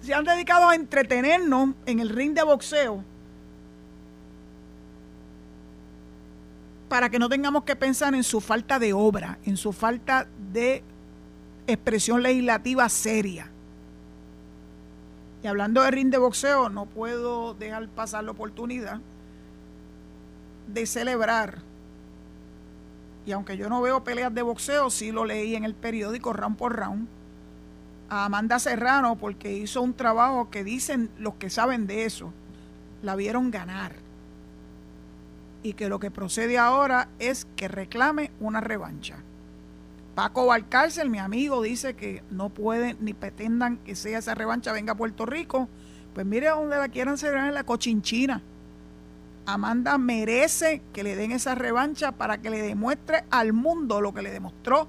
[0.00, 3.04] se han dedicado a entretenernos en el ring de boxeo
[6.94, 10.80] para que no tengamos que pensar en su falta de obra, en su falta de
[11.66, 13.50] expresión legislativa seria.
[15.42, 19.00] Y hablando de ring de boxeo, no puedo dejar pasar la oportunidad
[20.68, 21.62] de celebrar.
[23.26, 26.56] Y aunque yo no veo peleas de boxeo, sí lo leí en el periódico round
[26.56, 27.08] por round.
[28.08, 32.32] A Amanda Serrano, porque hizo un trabajo que dicen los que saben de eso,
[33.02, 34.04] la vieron ganar
[35.64, 39.16] y que lo que procede ahora es que reclame una revancha.
[40.14, 44.92] Paco Valcárcel, mi amigo, dice que no pueden ni pretendan que sea esa revancha venga
[44.92, 45.68] a Puerto Rico.
[46.12, 48.42] Pues mire a donde la quieran celebrar en la cochinchina.
[49.46, 54.22] Amanda merece que le den esa revancha para que le demuestre al mundo lo que
[54.22, 54.86] le demostró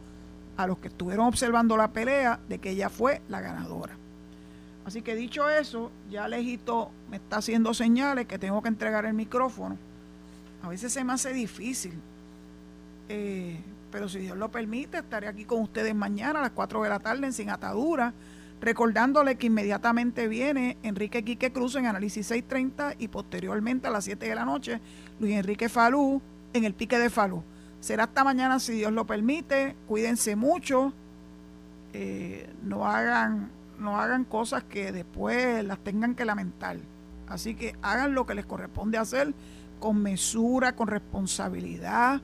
[0.57, 3.97] a los que estuvieron observando la pelea de que ella fue la ganadora.
[4.85, 9.13] Así que dicho eso, ya Lejito me está haciendo señales que tengo que entregar el
[9.13, 9.77] micrófono
[10.65, 11.93] a veces se me hace difícil.
[13.07, 13.59] Eh,
[13.91, 16.99] pero si Dios lo permite, estaré aquí con ustedes mañana a las 4 de la
[16.99, 18.13] tarde en Sin Atadura,
[18.61, 24.27] recordándole que inmediatamente viene Enrique Quique Cruz en Análisis 630 y posteriormente a las 7
[24.27, 24.81] de la noche
[25.19, 26.21] Luis Enrique Falú
[26.53, 27.43] en el Pique de Falú.
[27.79, 29.75] Será hasta mañana si Dios lo permite.
[29.87, 30.93] Cuídense mucho.
[31.93, 36.77] Eh, no hagan no hagan cosas que después las tengan que lamentar.
[37.27, 39.33] Así que hagan lo que les corresponde hacer
[39.85, 42.19] con mesura, con responsabilidad,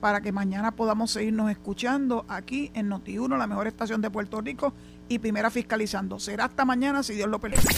[0.00, 4.72] para que mañana podamos seguirnos escuchando aquí en Noti1, la mejor estación de Puerto Rico
[5.10, 6.18] y primera fiscalizando.
[6.18, 7.68] Será hasta mañana si Dios lo permite.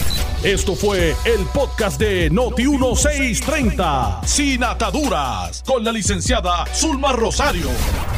[0.41, 7.67] Esto fue el podcast de Noti1 630, sin ataduras, con la licenciada Zulma Rosario.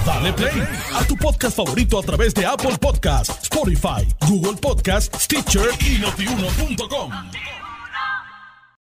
[0.06, 5.70] Dale play a tu podcast favorito a través de Apple Podcasts, Spotify, Google Podcasts, Stitcher
[5.80, 7.12] y notiuno.com.